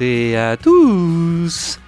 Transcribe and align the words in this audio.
À 0.00 0.02
toutes 0.02 0.06
et 0.08 0.36
à 0.36 0.56
tous. 0.56 1.78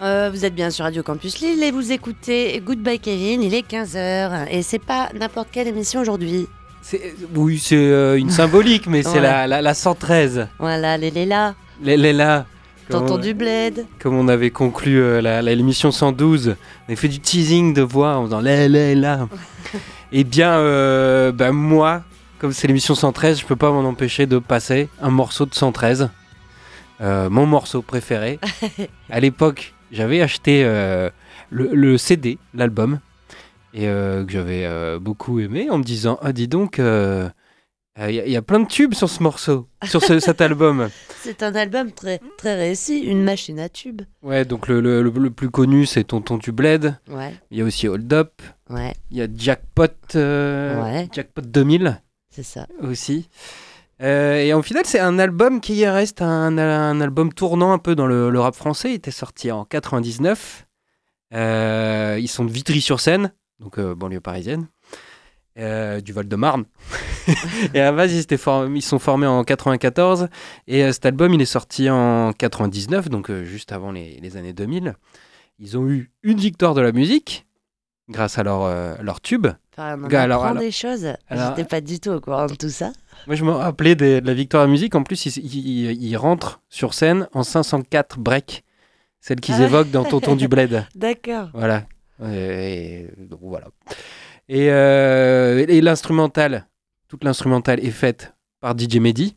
Euh, 0.00 0.30
vous 0.32 0.44
êtes 0.44 0.54
bien 0.54 0.70
sur 0.70 0.84
Radio 0.84 1.02
Campus 1.02 1.40
Lille 1.40 1.64
et 1.64 1.72
vous 1.72 1.90
écoutez 1.90 2.62
Goodbye 2.64 3.00
Kevin, 3.00 3.42
il 3.42 3.54
est 3.54 3.66
15h 3.68 4.46
et 4.52 4.62
c'est 4.62 4.78
pas 4.78 5.08
n'importe 5.18 5.48
quelle 5.50 5.66
émission 5.66 6.00
aujourd'hui. 6.00 6.46
C'est- 6.82 7.16
Oui, 7.34 7.58
c'est 7.58 7.74
euh, 7.76 8.16
une 8.18 8.30
symbolique, 8.30 8.86
mais 8.86 9.02
c'est 9.02 9.14
Ouais. 9.14 9.20
la, 9.20 9.48
la, 9.48 9.62
la 9.62 9.74
113. 9.74 10.46
Voilà, 10.60 10.96
les 10.96 11.10
Léla, 11.10 11.56
Les, 11.82 11.96
tonton 12.88 13.14
on- 13.14 13.18
du 13.18 13.34
bled. 13.34 13.84
comme 13.98 14.14
on 14.14 14.28
avait 14.28 14.50
conclu 14.50 15.00
euh, 15.00 15.20
la- 15.20 15.42
l'émission 15.42 15.90
112, 15.90 16.54
on 16.82 16.84
avait 16.92 16.96
fait 16.96 17.08
du 17.08 17.18
teasing 17.18 17.74
de 17.74 17.82
voix 17.82 18.16
en 18.16 18.26
faisant 18.26 18.40
les, 18.40 18.94
là. 18.94 19.26
Eh 20.12 20.22
bien, 20.22 20.52
bah, 21.32 21.50
moi, 21.50 22.02
comme 22.38 22.52
c'est 22.52 22.68
l'émission 22.68 22.94
113, 22.94 23.40
je 23.40 23.44
peux 23.44 23.56
pas 23.56 23.72
m'en 23.72 23.80
empêcher 23.80 24.26
de 24.26 24.38
passer 24.38 24.88
un 25.02 25.10
morceau 25.10 25.46
de 25.46 25.54
113. 25.54 26.10
Euh, 27.00 27.28
mon 27.30 27.46
morceau 27.46 27.82
préféré. 27.82 28.38
à 29.10 29.20
l'époque, 29.20 29.74
j'avais 29.92 30.20
acheté 30.22 30.62
euh, 30.64 31.10
le, 31.50 31.74
le 31.74 31.98
CD, 31.98 32.38
l'album, 32.54 33.00
et 33.74 33.86
euh, 33.88 34.24
que 34.24 34.32
j'avais 34.32 34.98
beaucoup 34.98 35.38
aimé 35.40 35.68
en 35.70 35.78
me 35.78 35.84
disant 35.84 36.18
Ah, 36.22 36.32
dis 36.32 36.48
donc, 36.48 36.78
il 36.78 38.14
y, 38.14 38.20
a- 38.20 38.26
y 38.26 38.36
a 38.36 38.42
plein 38.42 38.60
de 38.60 38.66
tubes 38.66 38.94
sur 38.94 39.08
ce 39.10 39.22
morceau, 39.22 39.68
sur 39.84 40.02
ce- 40.02 40.18
cet 40.20 40.40
album. 40.42 40.88
C'est 41.22 41.42
un 41.42 41.54
album 41.54 41.92
très, 41.92 42.20
très 42.38 42.54
réussi, 42.56 43.00
une 43.00 43.22
machine 43.22 43.58
à 43.60 43.68
tube. 43.68 44.02
Ouais, 44.22 44.44
donc 44.44 44.68
le, 44.68 44.80
le- 44.80 45.30
plus 45.30 45.50
connu, 45.50 45.84
c'est 45.86 46.04
Tonton 46.04 46.36
du 46.38 46.52
Bled. 46.52 46.96
Ouais, 47.10 47.34
Il 47.50 47.58
y 47.58 47.62
a 47.62 47.64
aussi 47.64 47.88
Hold 47.88 48.12
Up. 48.12 48.42
ouais, 48.70 48.94
Il 49.10 49.18
y 49.18 49.22
a 49.22 49.26
Jackpot, 49.34 49.84
Ouais. 50.14 51.08
Jackpot 51.12 51.42
2000 51.42 52.00
c'est 52.30 52.42
ça. 52.42 52.66
aussi. 52.82 53.28
Euh, 54.02 54.36
et 54.36 54.52
en 54.52 54.62
final, 54.62 54.84
c'est 54.84 55.00
un 55.00 55.18
album 55.18 55.60
qui 55.60 55.86
reste 55.86 56.20
un, 56.22 56.58
un 56.58 57.00
album 57.00 57.32
tournant 57.32 57.72
un 57.72 57.78
peu 57.78 57.94
dans 57.94 58.06
le, 58.06 58.30
le 58.30 58.40
rap 58.40 58.54
français. 58.54 58.90
Il 58.90 58.94
était 58.94 59.10
sorti 59.10 59.50
en 59.50 59.64
99. 59.64 60.66
Euh, 61.34 62.18
ils 62.20 62.28
sont 62.28 62.44
de 62.44 62.50
Vitry-sur-Seine, 62.50 63.32
donc 63.58 63.78
euh, 63.78 63.94
banlieue 63.94 64.20
parisienne, 64.20 64.68
du 65.56 66.12
Val-de-Marne. 66.12 66.64
et 67.74 67.80
à 67.80 67.90
base, 67.90 68.12
ils, 68.12 68.26
ils 68.74 68.82
sont 68.82 68.98
formés 68.98 69.26
en 69.26 69.42
94. 69.42 70.28
Et 70.66 70.92
cet 70.92 71.06
album, 71.06 71.32
il 71.32 71.40
est 71.40 71.46
sorti 71.46 71.88
en 71.88 72.32
99, 72.32 73.08
donc 73.08 73.32
juste 73.42 73.72
avant 73.72 73.92
les, 73.92 74.20
les 74.20 74.36
années 74.36 74.52
2000. 74.52 74.94
Ils 75.58 75.78
ont 75.78 75.88
eu 75.88 76.12
une 76.22 76.38
victoire 76.38 76.74
de 76.74 76.82
la 76.82 76.92
musique 76.92 77.46
grâce 78.10 78.38
à 78.38 78.42
leur, 78.42 79.02
leur 79.02 79.22
tube. 79.22 79.46
Enfin, 79.76 79.96
on 79.98 80.02
en 80.02 80.06
apprend 80.06 80.18
alors- 80.18 80.44
alors- 80.44 80.62
des 80.62 80.70
choses. 80.70 81.06
J'étais 81.30 81.64
pas 81.64 81.80
du 81.80 82.00
tout 82.00 82.10
au 82.10 82.20
courant 82.20 82.46
de 82.46 82.54
tout 82.54 82.68
ça. 82.70 82.92
Moi, 83.26 83.36
je 83.36 83.44
me 83.44 83.50
rappelais 83.50 83.94
des- 83.94 84.20
de 84.20 84.26
la 84.26 84.34
victoire 84.34 84.62
à 84.62 84.66
la 84.66 84.70
musique. 84.72 84.94
En 84.94 85.02
plus, 85.02 85.26
ils, 85.26 85.36
ils- 85.38 86.02
ils 86.02 86.16
rentrent 86.16 86.60
sur 86.70 86.94
scène 86.94 87.28
en 87.34 87.42
504 87.42 88.18
break, 88.18 88.64
celle 89.20 89.40
qu'ils 89.40 89.56
Ah 89.56 89.64
évoquent 89.64 89.90
dans 89.90 90.04
Tonton 90.04 90.36
du 90.36 90.48
Bled. 90.48 90.84
D'accord. 90.94 91.50
Voilà. 91.52 91.84
Et, 92.32 93.08
donc, 93.18 93.40
voilà. 93.42 93.66
Et, 94.48 94.70
euh, 94.70 95.64
et 95.68 95.80
l'instrumental, 95.80 96.66
toute 97.08 97.24
l'instrumentale 97.24 97.80
est 97.84 97.90
faite 97.90 98.34
par 98.60 98.74
DJ 98.78 98.96
Mehdi. 99.00 99.36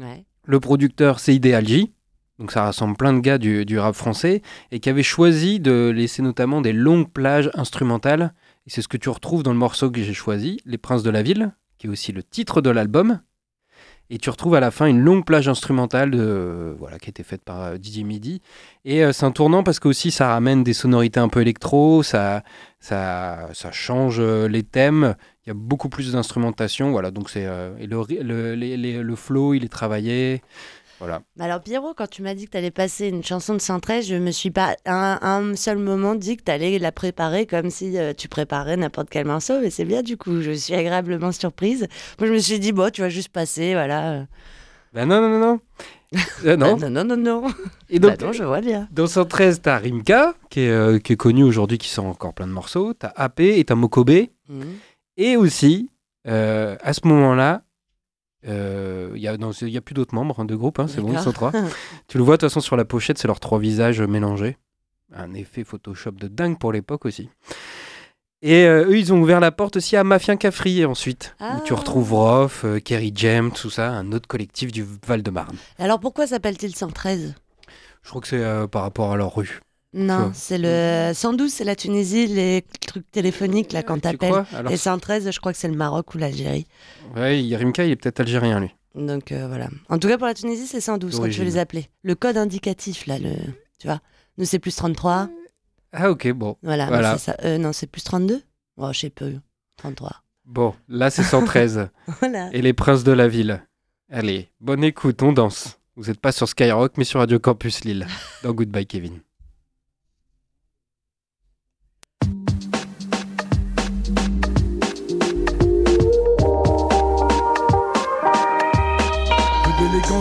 Ouais. 0.00 0.24
Le 0.44 0.60
producteur, 0.60 1.20
c'est 1.20 1.34
Ideal 1.34 1.66
J. 1.66 1.92
Donc 2.38 2.52
ça 2.52 2.64
rassemble 2.64 2.96
plein 2.98 3.14
de 3.14 3.20
gars 3.20 3.38
du, 3.38 3.64
du 3.64 3.78
rap 3.78 3.94
français 3.94 4.42
et 4.70 4.78
qui 4.78 4.90
avait 4.90 5.02
choisi 5.02 5.58
de 5.58 5.88
laisser 5.94 6.20
notamment 6.20 6.60
des 6.60 6.74
longues 6.74 7.10
plages 7.10 7.50
instrumentales. 7.54 8.34
Et 8.66 8.70
c'est 8.70 8.82
ce 8.82 8.88
que 8.88 8.96
tu 8.96 9.08
retrouves 9.08 9.42
dans 9.42 9.52
le 9.52 9.58
morceau 9.58 9.90
que 9.90 10.02
j'ai 10.02 10.14
choisi, 10.14 10.60
Les 10.64 10.78
Princes 10.78 11.02
de 11.02 11.10
la 11.10 11.22
Ville, 11.22 11.52
qui 11.78 11.86
est 11.86 11.90
aussi 11.90 12.12
le 12.12 12.22
titre 12.22 12.60
de 12.60 12.70
l'album. 12.70 13.20
Et 14.08 14.18
tu 14.18 14.30
retrouves 14.30 14.54
à 14.54 14.60
la 14.60 14.70
fin 14.70 14.86
une 14.86 15.00
longue 15.00 15.24
plage 15.24 15.48
instrumentale 15.48 16.12
de, 16.12 16.76
voilà, 16.78 16.96
qui 17.00 17.08
a 17.08 17.10
été 17.10 17.24
faite 17.24 17.42
par 17.42 17.60
euh, 17.62 17.76
DJ 17.76 17.98
Midi. 18.04 18.40
Et 18.84 19.04
euh, 19.04 19.12
c'est 19.12 19.26
un 19.26 19.32
tournant 19.32 19.64
parce 19.64 19.80
que 19.80 19.88
aussi 19.88 20.12
ça 20.12 20.28
ramène 20.28 20.62
des 20.62 20.74
sonorités 20.74 21.18
un 21.18 21.28
peu 21.28 21.40
électro, 21.40 22.04
ça, 22.04 22.44
ça, 22.78 23.48
ça 23.52 23.72
change 23.72 24.18
euh, 24.20 24.46
les 24.46 24.62
thèmes. 24.62 25.16
Il 25.44 25.48
y 25.48 25.50
a 25.50 25.54
beaucoup 25.54 25.88
plus 25.88 26.12
d'instrumentation. 26.12 26.92
Voilà, 26.92 27.10
euh, 27.36 27.76
et 27.80 27.86
le, 27.88 28.22
le, 28.22 28.54
les- 28.54 28.76
les- 28.76 29.02
le 29.02 29.16
flow, 29.16 29.54
il 29.54 29.64
est 29.64 29.68
travaillé. 29.68 30.40
Voilà. 30.98 31.20
Alors 31.38 31.60
Pierrot, 31.60 31.92
quand 31.94 32.08
tu 32.08 32.22
m'as 32.22 32.34
dit 32.34 32.46
que 32.46 32.52
tu 32.52 32.56
allais 32.56 32.70
passer 32.70 33.08
une 33.08 33.22
chanson 33.22 33.52
de 33.54 33.58
113, 33.60 34.06
je 34.08 34.14
me 34.16 34.30
suis 34.30 34.50
pas 34.50 34.76
un, 34.86 35.18
un 35.20 35.54
seul 35.56 35.76
moment 35.78 36.14
dit 36.14 36.36
que 36.38 36.42
tu 36.44 36.50
allais 36.50 36.78
la 36.78 36.90
préparer 36.92 37.46
comme 37.46 37.68
si 37.70 37.98
euh, 37.98 38.14
tu 38.16 38.28
préparais 38.28 38.76
n'importe 38.76 39.08
quel 39.10 39.26
morceau, 39.26 39.60
mais 39.60 39.70
c'est 39.70 39.84
bien 39.84 40.02
du 40.02 40.16
coup, 40.16 40.40
je 40.40 40.52
suis 40.52 40.74
agréablement 40.74 41.32
surprise. 41.32 41.86
Moi 42.18 42.28
je 42.28 42.32
me 42.32 42.38
suis 42.38 42.58
dit, 42.58 42.72
bon, 42.72 42.90
tu 42.90 43.02
vas 43.02 43.10
juste 43.10 43.28
passer, 43.28 43.74
voilà. 43.74 44.26
Ben 44.94 45.04
non, 45.06 45.20
non, 45.20 45.28
non, 45.28 45.38
non. 45.38 45.60
Euh, 46.44 46.56
non. 46.56 46.78
Ah, 46.82 46.88
non, 46.88 47.04
non, 47.04 47.04
non, 47.04 47.16
non. 47.16 47.48
Et 47.90 47.98
donc, 47.98 48.18
Bah 48.18 48.26
non, 48.26 48.32
je 48.32 48.44
vois 48.44 48.60
bien. 48.62 48.88
dans 48.92 49.06
113, 49.06 49.60
t'as 49.60 49.76
Rimka, 49.76 50.34
qui 50.48 50.60
est, 50.60 50.70
euh, 50.70 50.98
qui 50.98 51.12
est 51.12 51.16
connu 51.16 51.42
aujourd'hui, 51.42 51.76
qui 51.76 51.88
sort 51.88 52.06
encore 52.06 52.32
plein 52.32 52.46
de 52.46 52.52
morceaux. 52.52 52.94
T'as 52.94 53.12
AP 53.16 53.40
et 53.40 53.64
t'as 53.64 53.74
Mokobe. 53.74 54.10
Mhm. 54.48 54.64
Et 55.18 55.36
aussi, 55.36 55.90
euh, 56.26 56.76
à 56.80 56.92
ce 56.94 57.00
moment-là, 57.06 57.62
euh, 58.46 59.10
il 59.14 59.20
y 59.22 59.76
a 59.76 59.80
plus 59.80 59.94
d'autres 59.94 60.14
membres 60.14 60.40
hein, 60.40 60.44
de 60.44 60.54
groupe, 60.54 60.78
hein, 60.78 60.86
c'est 60.88 61.00
bon, 61.00 61.12
ils 61.12 61.18
sont 61.20 61.32
trois. 61.32 61.52
tu 62.08 62.18
le 62.18 62.24
vois 62.24 62.36
de 62.36 62.40
toute 62.40 62.50
façon 62.50 62.60
sur 62.60 62.76
la 62.76 62.84
pochette, 62.84 63.18
c'est 63.18 63.26
leurs 63.28 63.40
trois 63.40 63.58
visages 63.58 64.00
mélangés. 64.00 64.56
Un 65.14 65.34
effet 65.34 65.64
Photoshop 65.64 66.12
de 66.12 66.28
dingue 66.28 66.58
pour 66.58 66.72
l'époque 66.72 67.04
aussi. 67.06 67.28
Et 68.42 68.64
euh, 68.66 68.84
eux, 68.86 68.98
ils 68.98 69.12
ont 69.12 69.20
ouvert 69.20 69.40
la 69.40 69.50
porte 69.50 69.76
aussi 69.76 69.96
à 69.96 70.04
Mafia 70.04 70.36
Cafri 70.36 70.84
ensuite, 70.84 71.34
où 71.40 71.60
tu 71.64 71.72
Ah. 71.72 71.76
retrouves 71.76 72.12
Roth, 72.12 72.60
euh, 72.64 72.80
Kerry 72.80 73.12
James, 73.14 73.50
tout 73.50 73.70
ça, 73.70 73.90
un 73.90 74.12
autre 74.12 74.28
collectif 74.28 74.72
du 74.72 74.84
Val-de-Marne. 75.06 75.56
Alors 75.78 76.00
pourquoi 76.00 76.26
s'appelle-t-il 76.26 76.74
113 76.76 77.34
Je 78.02 78.08
crois 78.10 78.20
que 78.20 78.28
c'est 78.28 78.42
euh, 78.44 78.66
par 78.66 78.82
rapport 78.82 79.10
à 79.12 79.16
leur 79.16 79.34
rue. 79.34 79.60
Non, 79.96 80.30
c'est 80.34 80.58
le 80.58 81.12
112, 81.14 81.50
c'est 81.50 81.64
la 81.64 81.74
Tunisie, 81.74 82.26
les 82.26 82.64
trucs 82.86 83.10
téléphoniques 83.10 83.72
là 83.72 83.82
quand 83.82 83.94
Tu 83.94 84.00
t'appelles. 84.02 84.44
Alors, 84.54 84.70
Et 84.70 84.76
113, 84.76 85.30
je 85.30 85.40
crois 85.40 85.52
que 85.52 85.58
c'est 85.58 85.68
le 85.68 85.74
Maroc 85.76 86.14
ou 86.14 86.18
l'Algérie. 86.18 86.66
Ouais, 87.16 87.42
Rimka, 87.56 87.84
il 87.84 87.92
est 87.92 87.96
peut-être 87.96 88.20
algérien, 88.20 88.60
lui. 88.60 88.74
Donc 88.94 89.32
euh, 89.32 89.46
voilà. 89.48 89.68
En 89.88 89.98
tout 89.98 90.06
cas 90.08 90.18
pour 90.18 90.26
la 90.26 90.34
Tunisie, 90.34 90.66
c'est 90.66 90.80
112 90.80 91.10
quand 91.12 91.16
tu 91.16 91.22
veux 91.22 91.22
D'origine. 91.28 91.44
les 91.44 91.58
appeler. 91.58 91.88
Le 92.02 92.14
code 92.14 92.36
indicatif 92.36 93.06
là, 93.06 93.18
le, 93.18 93.32
tu 93.78 93.86
vois. 93.86 94.00
Nous 94.38 94.44
c'est 94.44 94.58
plus 94.58 94.76
33. 94.76 95.28
Ah, 95.92 96.10
ok, 96.10 96.30
bon. 96.32 96.56
Voilà, 96.62 96.86
Voilà. 96.86 97.16
ça. 97.18 97.34
Euh, 97.44 97.56
non, 97.58 97.72
c'est 97.72 97.86
plus 97.86 98.02
32 98.02 98.42
Oh, 98.76 98.90
je 98.92 98.98
sais 99.00 99.10
peu. 99.10 99.32
33. 99.78 100.22
Bon, 100.44 100.74
là, 100.88 101.08
c'est 101.10 101.22
113. 101.22 101.88
Voilà. 102.20 102.50
et 102.52 102.60
les 102.60 102.72
princes 102.74 103.02
de 103.04 103.12
la 103.12 103.28
ville. 103.28 103.62
Allez, 104.10 104.50
bonne 104.60 104.84
écoute, 104.84 105.22
on 105.22 105.32
danse. 105.32 105.78
Vous 105.96 106.04
n'êtes 106.04 106.20
pas 106.20 106.32
sur 106.32 106.48
Skyrock, 106.48 106.92
mais 106.98 107.04
sur 107.04 107.20
Radio 107.20 107.38
Campus 107.38 107.84
Lille. 107.84 108.06
Dans 108.42 108.52
Goodbye, 108.52 108.86
Kevin. 108.86 109.20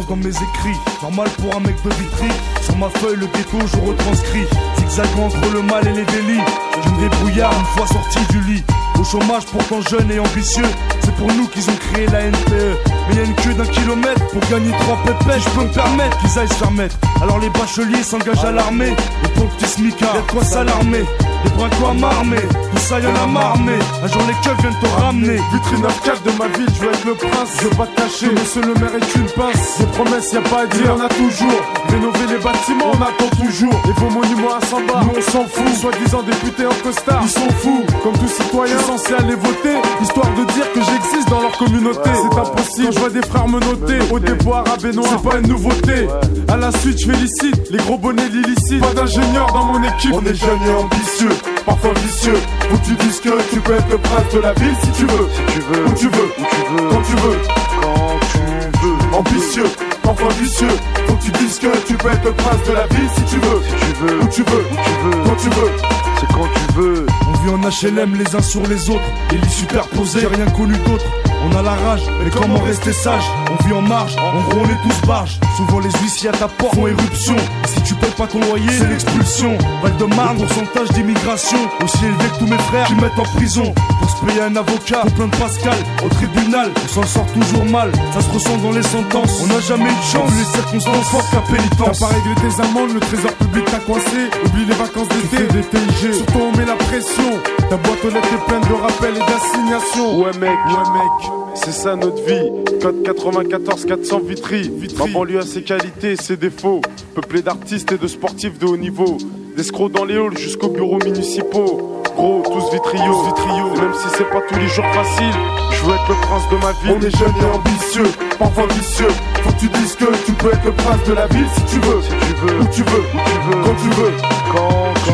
D'élégance 0.05 0.07
dans 0.07 0.15
mes 0.15 0.35
écrits, 0.35 0.79
normal 1.01 1.27
pour 1.39 1.55
un 1.55 1.59
mec 1.59 1.75
de 1.83 1.89
vitry. 1.89 2.27
Sur 2.61 2.77
ma 2.77 2.89
feuille, 2.89 3.17
le 3.17 3.27
ghetto, 3.27 3.57
je 3.65 3.77
retranscris. 3.77 4.45
Zigzagant 4.77 5.27
entre 5.27 5.53
le 5.53 5.61
mal 5.61 5.87
et 5.87 5.93
les 5.93 6.05
délits. 6.05 6.41
Jeune 6.83 6.97
débrouillard, 7.09 7.53
une 7.53 7.65
fois 7.65 7.87
sorti 7.87 8.19
du 8.31 8.41
lit. 8.41 8.63
Au 8.99 9.03
chômage, 9.03 9.45
pourtant 9.45 9.81
jeune 9.81 10.11
et 10.11 10.19
ambitieux. 10.19 10.65
C'est 11.05 11.15
pour 11.15 11.31
nous 11.31 11.47
qu'ils 11.47 11.69
ont 11.69 11.77
créé 11.91 12.07
la 12.07 12.23
NPE. 12.23 12.77
Mais 13.07 13.15
y 13.15 13.19
a 13.19 13.23
une 13.23 13.35
queue 13.35 13.53
d'un 13.53 13.65
kilomètre 13.65 14.27
pour 14.29 14.41
gagner 14.49 14.71
trois 14.79 14.97
pépettes. 15.05 15.41
Je 15.41 15.49
peux 15.51 15.65
me 15.65 15.73
permettre 15.73 16.17
qu'ils 16.17 16.39
aillent 16.39 16.47
se 16.47 16.53
faire 16.55 16.71
mettre. 16.71 16.95
Alors 17.21 17.37
les 17.39 17.49
bacheliers 17.49 18.03
s'engagent 18.03 18.43
à 18.43 18.51
l'armée. 18.51 18.89
Et 19.23 19.27
pour 19.35 19.43
le 19.43 19.49
petit 19.51 19.69
smicard, 19.69 20.15
y'a 20.15 20.21
de 20.21 20.31
quoi 20.31 20.43
s'alarmer. 20.43 21.03
Les 21.43 21.51
brincos 21.51 21.85
à 21.87 21.93
m'armer, 21.93 22.41
tout 22.41 22.77
ça 22.79 22.99
y'en 22.99 23.13
a 23.15 23.27
marmé. 23.27 23.73
Un 24.03 24.07
jour 24.07 24.21
les 24.27 24.33
keufs 24.43 24.59
viennent 24.61 24.79
te 24.81 24.87
ramener. 24.99 25.39
Vitrine 25.53 25.81
9 25.81 26.23
de 26.23 26.31
ma 26.39 26.47
ville, 26.57 26.67
je 26.73 26.81
veux 26.81 26.91
être 26.91 27.05
le 27.05 27.13
prince. 27.13 27.49
Je 27.61 27.67
veux 27.67 27.75
pas 27.75 27.87
cacher, 27.95 28.31
monsieur 28.31 28.61
le 28.61 28.73
maire 28.73 28.95
est 28.95 29.15
une 29.15 29.29
pince. 29.29 29.77
Des 29.77 29.85
promesses, 29.85 30.33
y 30.33 30.37
a 30.37 30.41
pas 30.41 30.63
à 30.63 30.65
dire, 30.65 30.95
on 30.97 31.01
a 31.01 31.09
toujours. 31.09 31.61
Rénover 31.89 32.25
les 32.29 32.41
bâtiments, 32.43 32.91
on 32.93 33.01
attend 33.01 33.29
toujours. 33.37 33.79
Et 33.87 33.91
vos 33.99 34.09
monuments 34.09 34.55
à 34.59 34.65
100 34.65 34.81
bars, 34.87 35.05
nous 35.05 35.13
on 35.15 35.31
s'en 35.31 35.45
fout. 35.45 35.75
Soi-disant 35.79 36.23
députés 36.23 36.65
en 36.65 36.83
costard, 36.83 37.21
ils 37.23 37.29
sont 37.29 37.51
fous. 37.61 37.85
Comme 38.01 38.17
tout 38.17 38.27
citoyen, 38.27 38.79
censé 38.79 39.13
aller 39.13 39.35
voter. 39.35 39.77
Histoire 40.01 40.29
de 40.33 40.43
dire 40.53 40.71
que 40.73 40.81
j'existe 40.95 41.29
dans 41.29 41.41
leur 41.41 41.57
communauté. 41.57 42.09
C'est 42.13 42.39
impossible, 42.39 42.93
je 42.93 42.99
vois 42.99 43.09
des 43.09 43.21
frères 43.21 43.47
me 43.47 43.59
noter. 43.59 43.99
Au 44.11 44.53
arabe 44.53 44.85
et 44.85 44.95
noir, 44.95 45.07
c'est 45.09 45.29
pas 45.29 45.37
une 45.37 45.47
nouveauté. 45.47 46.07
À 46.47 46.57
la 46.57 46.71
suite, 46.71 46.99
je 46.99 47.11
félicite 47.11 47.71
les 47.71 47.77
gros 47.79 47.97
bonnets 47.97 48.29
l'illicite. 48.29 48.81
Pas 48.81 48.93
d'ingénieur 48.93 49.47
dans 49.53 49.65
mon 49.65 49.83
équipe. 49.83 50.13
On 50.13 50.25
est 50.25 50.35
jeunes 50.35 50.63
et 50.67 50.73
ambitieux, 50.73 51.35
parfois 51.65 51.93
vicieux. 52.05 52.37
Faut 52.69 52.77
que 52.77 52.85
tu 52.85 52.95
dises 52.95 53.19
que 53.19 53.53
tu 53.53 53.59
peux 53.59 53.73
être 53.73 53.89
le 53.89 53.97
prince 53.97 54.33
de 54.33 54.39
la 54.39 54.53
ville 54.53 54.75
si 54.83 54.91
tu 54.91 55.05
veux. 55.05 55.27
Si 55.35 55.53
tu 55.53 55.59
veux, 55.61 55.85
où 55.85 55.93
tu 55.93 56.07
veux, 56.07 56.29
où 56.37 56.45
tu 56.49 56.71
veux, 56.71 56.89
quand 56.89 57.01
tu 57.01 57.15
veux, 57.15 57.37
quand 57.81 58.19
tu 58.31 58.37
veux. 58.37 59.17
Ambitieux, 59.17 59.69
parfois 60.03 60.29
vicieux. 60.39 60.75
Faut 61.07 61.13
que 61.13 61.23
tu 61.23 61.31
dises 61.31 61.59
que 61.59 61.77
tu 61.87 61.93
peux 61.95 62.09
être 62.09 62.25
le 62.25 62.31
prince 62.31 62.67
de 62.67 62.73
la 62.73 62.87
ville 62.87 63.09
si 63.15 63.23
tu 63.23 63.39
veux. 63.39 63.61
Si 63.63 63.75
tu 63.85 64.05
veux, 64.05 64.19
où 64.19 64.27
tu 64.27 64.43
veux, 64.43 64.65
où 64.71 64.75
tu 64.83 64.91
veux, 65.03 65.23
quand 65.23 65.35
tu 65.37 65.49
veux. 65.49 65.71
C'est 66.19 66.27
quand 66.27 66.47
tu 66.53 66.79
veux. 66.79 67.05
En 67.47 67.59
HLM 67.59 68.15
les 68.15 68.35
uns 68.35 68.41
sur 68.41 68.63
les 68.63 68.89
autres, 68.89 69.03
les 69.31 69.37
lits 69.37 69.49
superposés. 69.49 70.25
Rien 70.25 70.45
connu 70.47 70.75
d'autre. 70.79 71.05
On 71.45 71.55
a 71.55 71.61
la 71.61 71.75
rage, 71.75 72.01
mais 72.23 72.31
comment 72.31 72.59
rester 72.59 72.91
sage? 72.91 73.23
On 73.51 73.63
vit 73.63 73.73
en 73.73 73.81
marge, 73.81 74.15
en 74.17 74.41
gros 74.49 74.61
on 74.61 74.65
est 74.65 74.81
tous 74.81 75.07
barges. 75.07 75.39
Souvent 75.55 75.79
les 75.79 75.91
huissiers 76.01 76.29
à 76.29 76.31
ta 76.31 76.47
porte 76.47 76.73
font 76.73 76.87
éruption. 76.87 77.35
Et 77.35 77.67
si 77.67 77.81
tu 77.83 77.93
pas 78.25 78.31
ton 78.31 78.39
loyer, 78.39 78.69
c'est 78.69 78.87
l'expulsion. 78.87 79.57
Val 79.81 79.95
de 79.97 80.05
Marne, 80.15 80.37
pourcentage 80.37 80.89
d'immigration. 80.89 81.57
Aussi 81.83 82.05
élevé 82.05 82.25
que 82.33 82.39
tous 82.39 82.47
mes 82.47 82.57
frères 82.57 82.87
qui 82.87 82.95
mettent 82.95 83.19
en 83.19 83.35
prison. 83.35 83.73
Pour 83.99 84.09
se 84.09 84.25
payer 84.25 84.41
un 84.41 84.55
avocat, 84.55 85.01
pour 85.01 85.11
plein 85.13 85.27
de 85.27 85.35
Pascal. 85.35 85.77
Au 86.03 86.09
tribunal, 86.09 86.71
on 86.83 86.87
s'en 86.87 87.03
sort 87.03 87.27
toujours 87.33 87.65
mal. 87.65 87.91
Ça 88.13 88.21
se 88.21 88.29
ressent 88.31 88.57
dans 88.57 88.71
les 88.71 88.83
sentences. 88.83 89.41
On 89.43 89.47
n'a 89.47 89.59
jamais 89.59 89.89
eu 89.89 89.95
de 89.95 90.11
chance, 90.11 90.31
les 90.37 90.45
circonstances 90.45 91.07
fortes 91.09 91.29
qu'à 91.31 91.41
pénitence. 91.41 91.99
T'as 91.99 92.07
pas 92.07 92.13
réglé 92.13 92.35
tes 92.35 92.61
amendes, 92.61 92.93
le 92.93 92.99
trésor 92.99 93.33
public 93.33 93.65
t'a 93.65 93.79
coincé. 93.79 94.29
Oublie 94.45 94.65
les 94.65 94.75
vacances 94.75 95.09
d'été, 95.09 95.43
des 95.53 95.63
TIG. 95.63 96.13
Surtout 96.13 96.39
on 96.39 96.57
met 96.57 96.65
la 96.65 96.75
pression. 96.75 97.31
Ta 97.69 97.77
boîte 97.77 98.05
aux 98.05 98.09
lettres 98.09 98.33
est 98.33 98.45
pleine 98.47 98.61
de 98.61 98.73
rappels 98.73 99.15
et 99.15 99.25
d'assignations. 99.31 100.19
Ouais 100.19 100.33
mec, 100.39 100.57
Ouais 100.69 100.89
mec, 100.93 101.44
c'est 101.55 101.71
ça 101.71 101.95
notre 101.95 102.21
vie. 102.23 102.49
Code 102.81 103.03
94 103.03 103.85
400 103.85 104.19
Vitry. 104.27 104.71
Ma 104.99 105.05
banlieue 105.07 105.39
a 105.39 105.41
ses 105.43 105.63
qualités 105.63 106.11
et 106.13 106.15
ses 106.15 106.37
défauts. 106.37 106.81
Peuplé 107.15 107.41
d'artistes 107.41 107.91
et 107.91 107.97
de 107.97 108.07
sportifs 108.07 108.57
de 108.59 108.65
haut 108.65 108.77
niveau. 108.77 109.17
D'escrocs 109.55 109.91
dans 109.91 110.05
les 110.05 110.15
halls 110.15 110.37
jusqu'aux 110.37 110.69
bureaux 110.69 110.99
municipaux. 111.03 112.01
Gros, 112.15 112.43
tous 112.45 112.71
vitriaux. 112.73 113.23
Vitrio. 113.23 113.65
Et 113.75 113.81
même 113.81 113.93
si 113.93 114.07
c'est 114.17 114.29
pas 114.29 114.41
tous 114.47 114.59
les 114.59 114.67
jours 114.67 114.85
facile, 114.93 115.33
je 115.71 115.83
veux 115.85 115.93
être 115.93 116.09
le 116.09 116.15
prince 116.21 116.49
de 116.51 116.55
ma 116.57 116.71
ville. 116.71 116.97
On 116.97 117.05
est 117.05 117.17
jeunes 117.17 117.33
et 117.41 117.55
ambitieux, 117.55 118.11
parfois 118.39 118.67
vicieux. 118.67 119.07
Faut 119.43 119.51
que 119.51 119.59
tu 119.59 119.67
dises 119.67 119.95
que 119.95 120.05
tu 120.25 120.31
peux 120.33 120.47
être 120.49 120.65
le 120.65 120.71
prince 120.71 121.03
de 121.07 121.13
la 121.13 121.27
ville 121.27 121.47
si 121.55 121.75
tu 121.75 121.79
veux. 121.81 122.01
Si 122.01 122.09
tu 122.09 122.33
veux, 122.45 122.59
Où 122.59 122.65
tu 122.73 122.83
veux, 122.83 122.99
où 122.99 123.19
tu 123.25 123.39
veux, 123.49 123.63
quand 123.63 123.75
tu 123.75 123.89
veux. 123.89 124.13
quand 124.53 124.93
tu 125.05 125.11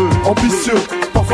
veux. 0.00 0.30
Ambitieux, 0.30 0.80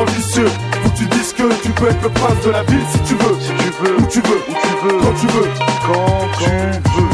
vicieux. 0.07 0.49
Faut 0.83 0.91
que 0.91 0.97
tu 0.99 1.07
dises 1.07 1.33
que 1.33 1.63
tu 1.63 1.71
peux 1.71 1.89
être 1.89 2.03
le 2.03 2.09
prince 2.11 2.45
de 2.45 2.51
la 2.51 2.63
ville 2.65 2.85
si 2.93 2.99
tu 3.01 3.15
veux. 3.15 3.37
Si 3.41 3.49
tu 3.49 3.85
veux, 3.85 3.97
Où 3.97 4.07
tu 4.07 4.21
veux, 4.21 4.37
où 4.49 4.55
tu 4.55 4.87
veux, 4.87 4.99
quand 5.03 5.15
tu 5.21 5.27
veux. 5.27 5.49
quand 5.87 6.29
tu 6.39 6.51
veux. 7.01 7.08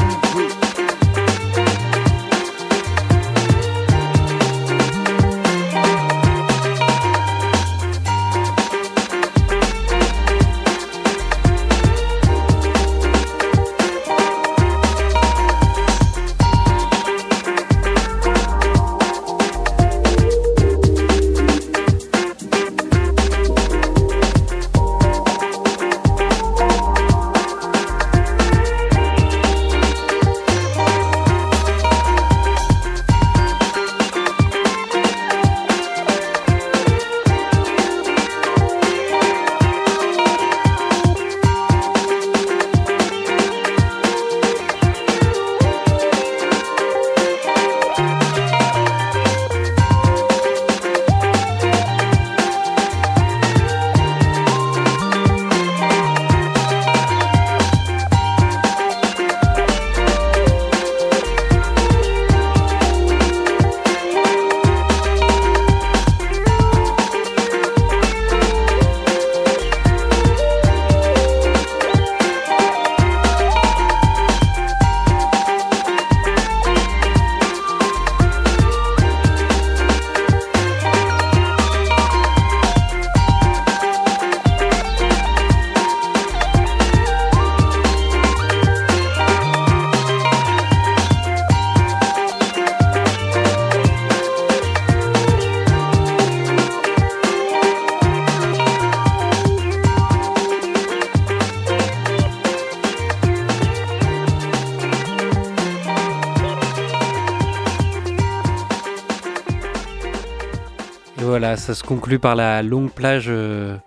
Ça 111.64 111.74
se 111.74 111.82
conclut 111.82 112.18
par 112.18 112.36
la 112.36 112.62
longue 112.62 112.90
plage 112.90 113.24
euh, 113.28 113.78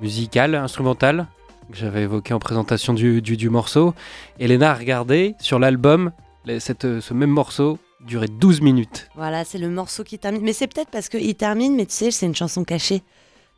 musicale, 0.00 0.54
instrumentale, 0.54 1.26
que 1.70 1.76
j'avais 1.76 2.04
évoquée 2.04 2.32
en 2.32 2.38
présentation 2.38 2.94
du, 2.94 3.20
du, 3.20 3.36
du 3.36 3.50
morceau. 3.50 3.92
Elena 4.40 4.70
a 4.70 4.74
regardé 4.74 5.34
sur 5.38 5.58
l'album, 5.58 6.12
euh, 6.48 6.58
ce 6.58 7.12
même 7.12 7.28
morceau 7.28 7.78
durait 8.06 8.28
12 8.28 8.62
minutes. 8.62 9.10
Voilà, 9.14 9.44
c'est 9.44 9.58
le 9.58 9.68
morceau 9.68 10.04
qui 10.04 10.18
termine. 10.18 10.40
Mais 10.42 10.54
c'est 10.54 10.66
peut-être 10.68 10.88
parce 10.88 11.10
qu'il 11.10 11.34
termine, 11.34 11.76
mais 11.76 11.84
tu 11.84 11.92
sais, 11.92 12.10
c'est 12.10 12.24
une 12.24 12.34
chanson 12.34 12.64
cachée. 12.64 13.02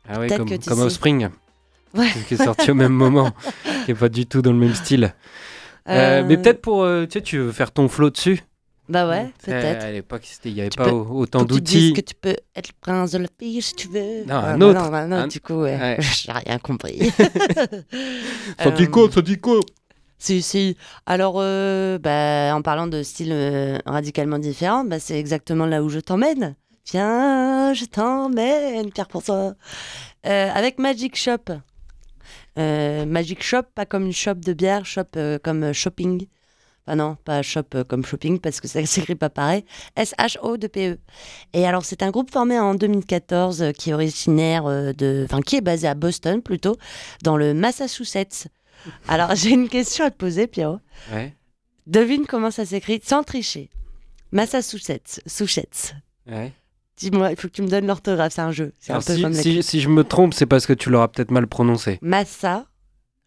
Ah 0.09 0.17
Peut-être 0.17 0.37
comme, 0.39 0.49
que 0.49 0.65
comme. 0.69 0.81
Offspring, 0.81 1.29
Ouais. 1.93 2.09
qui 2.27 2.33
est 2.33 2.43
sorti 2.43 2.71
au 2.71 2.75
même 2.75 2.91
moment, 2.91 3.31
qui 3.85 3.91
est 3.91 3.95
pas 3.95 4.09
du 4.09 4.25
tout 4.25 4.41
dans 4.41 4.51
le 4.51 4.59
même 4.59 4.75
style. 4.75 5.13
Euh, 5.87 6.23
mais 6.25 6.37
peut-être 6.37 6.63
pour, 6.63 6.83
tu 6.83 7.07
sais, 7.11 7.21
tu 7.21 7.37
veux 7.37 7.51
faire 7.51 7.71
ton 7.71 7.87
flow 7.87 8.09
dessus. 8.09 8.41
Bah 8.87 9.07
ouais, 9.09 9.25
Euh, 9.25 9.29
peut-être. 9.45 9.83
À 9.85 9.91
l'époque, 9.91 10.21
il 10.45 10.53
n'y 10.53 10.61
avait 10.61 10.69
Tu 10.69 10.77
pas 10.77 10.85
peux- 10.85 10.91
autant 10.91 11.43
d'outils. 11.43 11.93
que 11.93 12.01
tu 12.01 12.13
peux 12.13 12.35
être 12.55 12.67
le 12.69 12.73
prince 12.81 13.11
de 13.11 13.17
la 13.19 13.27
ville 13.39 13.61
si 13.63 13.73
tu 13.73 13.87
veux. 13.87 14.23
Non, 14.25 14.35
Ouais, 14.35 14.45
un 14.49 14.57
bah 14.59 14.65
autre. 14.67 14.79
non, 14.83 14.89
bah 14.89 15.07
non, 15.07 15.15
Un- 15.17 15.27
du 15.27 15.41
coup, 15.41 15.55
ouais. 15.61 15.75
Ouais. 15.77 15.97
J'ai 16.01 16.31
rien 16.31 16.59
compris. 16.59 16.99
Ça 18.59 18.71
dit 18.71 18.83
Euh, 18.83 18.87
quoi, 18.87 19.11
ça 19.11 19.21
dit 19.21 19.37
quoi 19.39 19.59
Si, 20.19 20.41
si. 20.41 20.77
Alors, 21.05 21.35
euh, 21.39 21.97
bah, 21.97 22.55
en 22.55 22.61
parlant 22.61 22.87
de 22.87 23.01
style 23.03 23.31
euh, 23.31 23.79
radicalement 23.85 24.39
différent, 24.39 24.83
bah, 24.85 24.99
c'est 24.99 25.19
exactement 25.19 25.65
là 25.65 25.81
où 25.83 25.89
je 25.89 25.99
t'emmène. 25.99 26.55
Viens, 26.91 27.73
je 27.73 27.85
t'emmène, 27.85 28.91
Pierre 28.91 29.07
pour 29.07 29.23
toi. 29.23 29.53
Euh, 30.27 30.49
avec 30.53 30.77
Magic 30.77 31.15
Shop. 31.17 31.37
Euh, 32.57 33.05
Magic 33.05 33.43
Shop, 33.43 33.63
pas 33.73 33.85
comme 33.85 34.05
une 34.05 34.13
shop 34.13 34.35
de 34.35 34.53
bière, 34.53 34.85
shop 34.85 35.01
euh, 35.17 35.37
comme 35.43 35.63
euh, 35.63 35.73
shopping. 35.73 36.27
Enfin 36.87 36.95
non, 36.97 37.17
pas 37.25 37.41
shop 37.41 37.63
euh, 37.73 37.83
comme 37.83 38.05
shopping 38.05 38.39
parce 38.39 38.61
que 38.61 38.67
ça 38.67 38.85
s'écrit 38.85 39.15
pas 39.15 39.29
pareil. 39.29 39.65
S-H-O 39.95 40.57
de 40.57 40.67
P-E. 40.67 40.99
Et 41.53 41.65
alors, 41.65 41.83
c'est 41.83 42.03
un 42.03 42.11
groupe 42.11 42.31
formé 42.31 42.59
en 42.59 42.75
2014 42.75 43.61
euh, 43.61 43.71
qui 43.71 43.89
est 43.89 43.93
originaire 43.93 44.65
euh, 44.67 44.93
de. 44.93 45.25
Enfin, 45.27 45.41
qui 45.41 45.55
est 45.55 45.61
basé 45.61 45.87
à 45.87 45.95
Boston 45.95 46.41
plutôt, 46.41 46.77
dans 47.23 47.37
le 47.37 47.53
Massachusetts. 47.53 48.47
Alors, 49.07 49.33
j'ai 49.35 49.49
une 49.51 49.67
question 49.69 50.05
à 50.05 50.11
te 50.11 50.17
poser, 50.17 50.45
Pierrot. 50.47 50.79
Ouais. 51.11 51.33
Devine 51.87 52.25
comment 52.27 52.51
ça 52.51 52.65
s'écrit 52.65 53.01
sans 53.03 53.23
tricher. 53.23 53.69
Massachusetts. 54.31 55.21
Souchetts. 55.25 55.95
ouais. 56.27 56.51
Dis-moi, 56.97 57.31
il 57.31 57.35
faut 57.37 57.49
que 57.49 57.53
tu 57.53 57.61
me 57.61 57.67
donnes 57.67 57.87
l'orthographe, 57.87 58.31
c'est 58.33 58.41
un 58.41 58.53
jeu. 58.53 58.71
C'est 58.79 58.91
un 58.93 58.95
Alors, 58.95 59.05
peu 59.05 59.15
si, 59.15 59.21
comme 59.21 59.33
la- 59.33 59.41
si, 59.41 59.61
si 59.63 59.81
je 59.81 59.89
me 59.89 60.05
trompe, 60.05 60.33
c'est 60.33 60.45
parce 60.45 60.65
que 60.65 60.71
tu 60.71 60.89
l'auras 60.89 61.09
peut-être 61.09 61.29
mal 61.29 61.45
prononcé. 61.45 61.99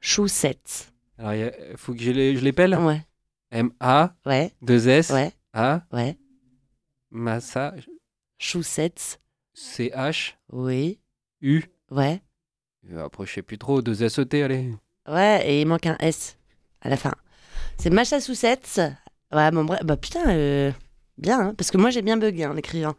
Massachusetts. 0.02 0.88
Alors, 1.18 1.34
il 1.34 1.52
faut 1.76 1.92
que 1.92 2.00
je 2.00 2.10
l'épelle 2.10 2.74
Ouais, 2.76 3.02
M-A, 3.50 4.14
ouais, 4.26 4.52
2-S, 4.62 5.10
ouais, 5.10 5.32
A, 5.54 5.82
ouais. 5.92 6.16
Massa, 7.10 7.74
Choussetts. 8.38 9.18
C-H, 9.54 10.34
Oui, 10.52 11.00
U. 11.40 11.62
ouais. 11.90 12.20
Euh, 12.92 13.04
Après, 13.06 13.26
je 13.26 13.32
sais 13.34 13.42
plus 13.42 13.58
trop, 13.58 13.80
2-S-E-T, 13.82 14.42
allez. 14.42 14.70
Ouais, 15.08 15.42
et 15.46 15.60
il 15.62 15.66
manque 15.66 15.86
un 15.86 15.96
S 16.00 16.36
à 16.82 16.88
la 16.90 16.96
fin. 16.96 17.14
C'est 17.78 17.90
Massachusetts. 17.90 18.80
Ouais, 19.32 19.50
bon, 19.50 19.64
bref. 19.64 19.80
Bah 19.84 19.96
putain, 19.96 20.28
euh, 20.30 20.70
bien, 21.16 21.40
hein, 21.40 21.54
parce 21.56 21.70
que 21.70 21.78
moi 21.78 21.90
j'ai 21.90 22.02
bien 22.02 22.16
bugué 22.16 22.46
en 22.46 22.56
écrivant. 22.56 22.94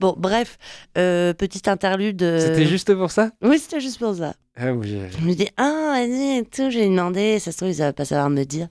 Bon, 0.00 0.14
bref, 0.16 0.58
euh, 0.98 1.32
petite 1.34 1.66
interlude. 1.68 2.22
euh, 2.22 2.38
C'était 2.38 2.66
juste 2.66 2.94
pour 2.94 3.10
ça? 3.10 3.30
Oui, 3.42 3.58
c'était 3.58 3.80
juste 3.80 3.98
pour 3.98 4.14
ça. 4.14 4.34
Ah 4.56 4.72
oui, 4.72 4.96
Je 5.10 5.18
me 5.26 5.34
dis, 5.34 5.48
ah, 5.56 5.94
vas-y, 5.94 6.38
et 6.38 6.44
tout, 6.44 6.70
j'ai 6.70 6.88
demandé, 6.88 7.38
ça 7.40 7.50
se 7.50 7.56
trouve, 7.56 7.70
ils 7.70 7.82
ne 7.82 7.90
pas 7.90 8.04
savoir 8.04 8.30
me 8.30 8.44
dire. 8.44 8.68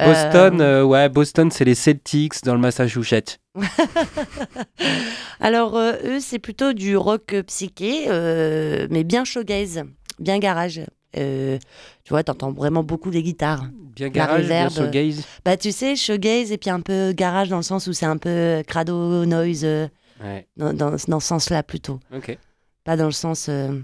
Euh, 0.00 0.04
Boston, 0.06 0.60
euh, 0.60 0.84
ouais, 0.84 1.08
Boston, 1.08 1.50
c'est 1.50 1.64
les 1.64 1.74
Celtics 1.74 2.42
dans 2.44 2.52
le 2.54 2.60
Massachusetts. 2.60 3.38
Alors, 5.40 5.76
euh, 5.76 5.94
eux, 6.04 6.20
c'est 6.20 6.38
plutôt 6.38 6.72
du 6.72 6.96
rock 6.96 7.32
euh, 7.32 7.42
psyché, 7.42 8.04
euh, 8.08 8.86
mais 8.90 9.04
bien 9.04 9.24
showgaze, 9.24 9.84
bien 10.18 10.38
garage. 10.38 10.80
Euh, 11.16 11.58
tu 12.04 12.10
vois, 12.10 12.22
t'entends 12.22 12.52
vraiment 12.52 12.82
beaucoup 12.82 13.10
les 13.10 13.22
guitares. 13.22 13.64
Bien 13.94 14.08
garage, 14.10 14.46
bien 14.46 14.68
reverb. 14.68 14.90
gaze. 14.90 15.22
Bah, 15.44 15.56
tu 15.56 15.72
sais, 15.72 15.96
shoegaze 15.96 16.52
et 16.52 16.58
puis 16.58 16.68
un 16.68 16.80
peu 16.80 17.12
garage 17.12 17.48
dans 17.48 17.56
le 17.56 17.62
sens 17.62 17.86
où 17.86 17.92
c'est 17.94 18.04
un 18.06 18.18
peu 18.18 18.62
crado 18.66 19.24
noise, 19.24 19.64
euh, 19.64 19.88
Ouais, 20.22 20.46
dans, 20.56 20.72
dans, 20.72 20.90
dans 21.08 21.20
ce 21.20 21.26
sens-là 21.26 21.62
plutôt. 21.62 22.00
ok, 22.14 22.38
Pas 22.84 22.96
dans 22.96 23.04
le 23.06 23.12
sens. 23.12 23.46
euh, 23.50 23.78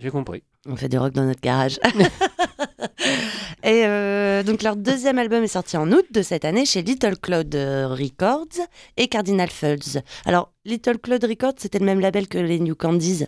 j'ai 0.00 0.10
compris. 0.10 0.42
on 0.68 0.74
fait 0.76 0.88
du 0.88 0.98
rock 0.98 1.12
dans 1.12 1.24
notre 1.24 1.40
garage. 1.40 1.78
et 3.62 3.84
euh, 3.86 4.42
donc 4.42 4.62
leur 4.62 4.76
deuxième 4.76 5.18
album 5.18 5.42
est 5.42 5.48
sorti 5.48 5.76
en 5.76 5.90
août 5.92 6.04
de 6.10 6.22
cette 6.22 6.44
année 6.44 6.64
chez 6.66 6.82
Little 6.82 7.16
Cloud 7.16 7.54
euh, 7.54 7.88
Records 7.88 8.66
et 8.96 9.08
Cardinal 9.08 9.50
Fulls. 9.50 10.02
Alors 10.24 10.52
Little 10.64 10.98
Cloud 10.98 11.24
Records 11.24 11.54
c'était 11.58 11.78
le 11.78 11.86
même 11.86 12.00
label 12.00 12.28
que 12.28 12.38
les 12.38 12.58
New 12.60 12.74
Candies. 12.74 13.24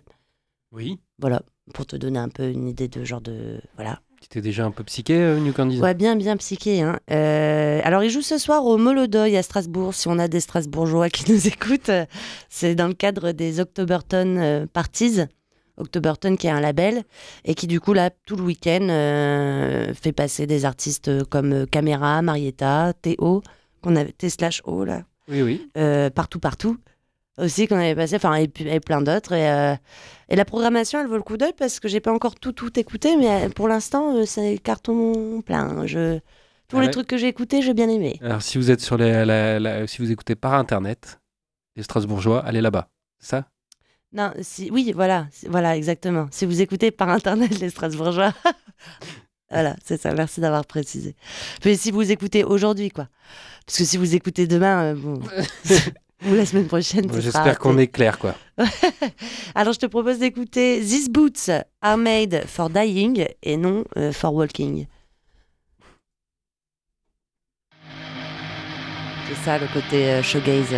Oui, 0.73 0.99
Voilà, 1.19 1.43
pour 1.73 1.87
te 1.87 1.97
donner 1.97 2.19
un 2.19 2.29
peu 2.29 2.49
une 2.51 2.69
idée 2.69 2.89
de 2.89 3.03
genre 3.05 3.23
de 3.23 3.61
voilà. 3.77 4.01
tu 4.21 4.27
étais 4.27 4.43
déjà 4.43 4.67
un 4.67 4.71
peu 4.71 4.85
psyché, 4.85 5.15
euh, 5.15 5.39
New 5.41 5.55
Candies? 5.55 5.81
Ouais, 5.81 5.95
bien 5.95 6.15
bien 6.15 6.37
psyché. 6.37 6.83
Hein. 6.83 6.99
Euh, 7.11 7.81
alors 7.85 8.05
ils 8.05 8.11
jouent 8.11 8.21
ce 8.21 8.37
soir 8.37 8.67
au 8.67 8.77
Molodoy 8.77 9.35
à 9.37 9.43
Strasbourg. 9.43 9.95
Si 9.95 10.09
on 10.09 10.19
a 10.19 10.29
des 10.29 10.41
Strasbourgeois 10.41 11.09
qui 11.09 11.33
nous 11.33 11.47
écoutent, 11.49 11.91
c'est 12.51 12.75
dans 12.75 12.89
le 12.89 12.95
cadre 12.95 13.33
des 13.33 13.61
Octoberton 13.61 14.67
Parties. 14.73 15.23
Octoberton 15.79 16.37
qui 16.37 16.47
est 16.47 16.51
un 16.51 16.61
label 16.61 17.03
et 17.45 17.55
qui 17.55 17.67
du 17.67 17.81
coup 17.81 17.93
là 17.93 18.11
tout 18.27 18.37
le 18.37 18.43
week-end 18.43 18.87
euh, 18.91 19.95
fait 19.95 20.13
passer 20.13 20.47
des 20.47 20.65
artistes 20.65 21.25
comme 21.29 21.53
euh, 21.53 21.67
Camera, 21.67 22.21
Marietta, 22.23 22.93
Théo, 23.01 23.43
qu'on 23.83 23.97
avait 23.97 24.13
T 24.13 24.29
slash 24.31 24.61
O 24.65 24.85
là, 24.85 25.03
Oui, 25.29 25.43
oui. 25.43 25.71
euh, 25.77 26.11
partout 26.11 26.41
partout 26.41 26.77
aussi 27.41 27.69
qu'on 27.69 27.77
avait 27.77 27.95
passé, 27.95 28.17
enfin 28.17 28.35
et, 28.35 28.51
et 28.67 28.81
plein 28.81 29.01
d'autres 29.01 29.33
et, 29.33 29.49
euh, 29.49 29.75
et 30.29 30.35
la 30.35 30.45
programmation 30.45 30.99
elle 31.01 31.07
vaut 31.07 31.17
le 31.17 31.23
coup 31.23 31.37
d'œil 31.37 31.53
parce 31.57 31.79
que 31.79 31.87
j'ai 31.87 32.01
pas 32.01 32.13
encore 32.13 32.35
tout 32.35 32.51
tout 32.53 32.79
écouté 32.81 33.17
mais 33.17 33.49
pour 33.49 33.69
l'instant 33.69 34.27
c'est 34.27 34.59
carton 34.59 35.41
plein. 35.43 35.87
Je 35.87 36.19
tous 36.67 36.79
Ah 36.79 36.83
les 36.83 36.91
trucs 36.91 37.07
que 37.07 37.17
j'ai 37.17 37.29
écoutés 37.29 37.63
j'ai 37.63 37.75
bien 37.75 37.89
aimé. 37.89 38.19
Alors, 38.21 38.43
si 38.43 38.59
vous 38.59 38.71
êtes 38.73 38.81
sur 38.81 38.97
les, 38.99 39.25
la- 39.25 39.59
la- 39.61 39.87
si 39.87 40.03
vous 40.03 40.11
écoutez 40.11 40.35
par 40.35 40.53
internet, 40.55 41.19
les 41.77 41.83
Strasbourgeois, 41.85 42.45
allez 42.45 42.61
là-bas. 42.61 42.89
Ça? 43.21 43.47
Non, 44.13 44.33
si, 44.41 44.71
oui, 44.73 44.93
voilà, 44.95 45.27
si- 45.31 45.47
voilà, 45.49 45.77
exactement. 45.77 46.29
Si 46.31 46.47
vous 46.47 46.63
écoutez 46.63 46.91
par 46.91 47.11
internet 47.11 47.59
les 47.61 47.69
Strasbourgeois, 47.71 48.33
voilà, 49.51 49.77
c'est 49.85 50.01
ça. 50.01 50.13
Merci 50.15 50.41
d'avoir 50.41 50.65
précisé. 50.65 51.15
Mais 51.65 51.77
si 51.77 51.91
vous 51.91 52.11
écoutez 52.11 52.43
aujourd'hui, 52.43 52.91
quoi, 52.91 53.09
parce 53.67 53.79
que 53.79 53.85
si 53.85 53.99
vous 53.99 54.15
écoutez 54.15 54.47
demain, 54.47 54.83
euh, 54.83 54.95
bon, 54.95 55.21
ou 56.27 56.35
la 56.35 56.47
semaine 56.47 56.67
prochaine, 56.67 57.07
sera 57.09 57.21
J'espère 57.21 57.59
qu'on 57.59 57.77
est 57.77 57.89
clair, 57.89 58.19
quoi. 58.19 58.35
Alors, 59.55 59.75
je 59.75 59.79
te 59.79 59.87
propose 59.87 60.19
d'écouter 60.21 60.81
These 60.81 61.11
Boots 61.11 61.51
are 61.83 61.99
made 61.99 62.45
for 62.47 62.71
dying 62.71 63.27
et 63.43 63.57
non 63.59 63.85
euh, 63.99 64.11
for 64.13 64.33
walking. 64.35 64.87
C'est 69.29 69.45
ça 69.45 69.59
le 69.59 69.67
côté 69.67 70.07
euh, 70.13 70.23
shoegaze. 70.23 70.75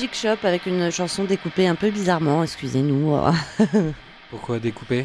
Magic 0.00 0.14
Shop 0.14 0.38
avec 0.44 0.64
une 0.64 0.90
chanson 0.90 1.24
découpée 1.24 1.66
un 1.66 1.74
peu 1.74 1.90
bizarrement, 1.90 2.42
excusez-nous. 2.42 3.14
Pourquoi 4.30 4.58
découper? 4.58 5.04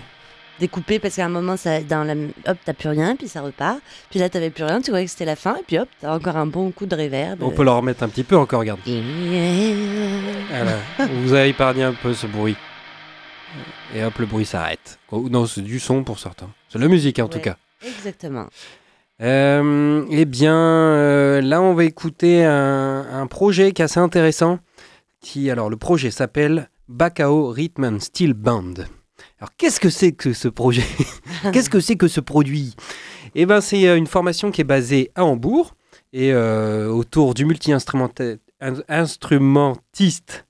Découpée 0.57 0.99
parce 0.99 1.17
qu'à 1.17 1.25
un 1.25 1.29
moment, 1.29 1.57
ça, 1.57 1.81
dans 1.81 2.05
la, 2.05 2.13
hop, 2.13 2.57
t'as 2.63 2.71
plus 2.71 2.87
rien, 2.87 3.17
puis 3.17 3.27
ça 3.27 3.41
repart. 3.41 3.79
Puis 4.09 4.19
là, 4.19 4.29
t'avais 4.29 4.51
plus 4.51 4.63
rien, 4.63 4.79
tu 4.79 4.91
voyais 4.91 5.03
que 5.03 5.11
c'était 5.11 5.25
la 5.25 5.35
fin, 5.35 5.57
et 5.57 5.63
puis 5.67 5.79
hop, 5.79 5.89
t'as 5.99 6.15
encore 6.15 6.37
un 6.37 6.45
bon 6.45 6.71
coup 6.71 6.85
de 6.85 6.95
réverb. 6.95 7.43
On 7.43 7.49
peut 7.49 7.65
leur 7.65 7.75
remettre 7.75 8.03
un 8.03 8.07
petit 8.07 8.23
peu 8.23 8.37
encore, 8.37 8.61
regarde. 8.61 8.79
Voilà. 8.85 10.77
On 10.97 11.21
vous 11.23 11.33
a 11.33 11.45
épargné 11.45 11.83
un 11.83 11.91
peu 11.93 12.13
ce 12.13 12.27
bruit. 12.27 12.55
Et 13.93 14.01
hop, 14.01 14.17
le 14.17 14.25
bruit 14.27 14.45
s'arrête. 14.45 14.97
Oh, 15.11 15.27
non, 15.29 15.45
c'est 15.45 15.59
du 15.59 15.77
son 15.77 16.05
pour 16.05 16.19
certains. 16.19 16.51
C'est 16.69 16.79
la 16.79 16.87
musique 16.87 17.19
en 17.19 17.27
tout 17.27 17.39
cas. 17.39 17.57
Exactement. 17.85 18.47
Euh, 19.21 20.05
eh 20.09 20.23
bien, 20.23 20.55
euh, 20.55 21.41
là, 21.41 21.61
on 21.61 21.73
va 21.73 21.83
écouter 21.83 22.45
un, 22.45 23.05
un 23.11 23.27
projet 23.27 23.73
qui 23.73 23.81
est 23.81 23.85
assez 23.85 23.99
intéressant. 23.99 24.59
Qui, 25.25 25.49
alors, 25.49 25.71
le 25.71 25.75
projet 25.77 26.11
s'appelle 26.11 26.69
Bacao 26.87 27.49
Rhythm 27.49 27.83
and 27.83 27.99
Steel 27.99 28.33
Band. 28.35 28.75
Alors, 29.39 29.49
qu'est-ce 29.57 29.79
que 29.79 29.89
c'est 29.89 30.11
que 30.11 30.33
ce 30.33 30.47
projet? 30.47 30.83
Qu'est-ce 31.51 31.69
que 31.71 31.79
c'est 31.79 31.95
que 31.95 32.07
ce 32.07 32.19
produit? 32.21 32.75
Eh 33.33 33.47
ben, 33.47 33.59
c'est 33.59 33.87
euh, 33.87 33.97
une 33.97 34.05
formation 34.05 34.51
qui 34.51 34.61
est 34.61 34.65
basée 34.65 35.11
à 35.15 35.25
Hambourg 35.25 35.73
et 36.13 36.31
euh, 36.31 36.89
autour 36.89 37.33
du 37.33 37.43
multi-instrumentiste 37.45 38.39
Instrumentaliste? 38.87 40.45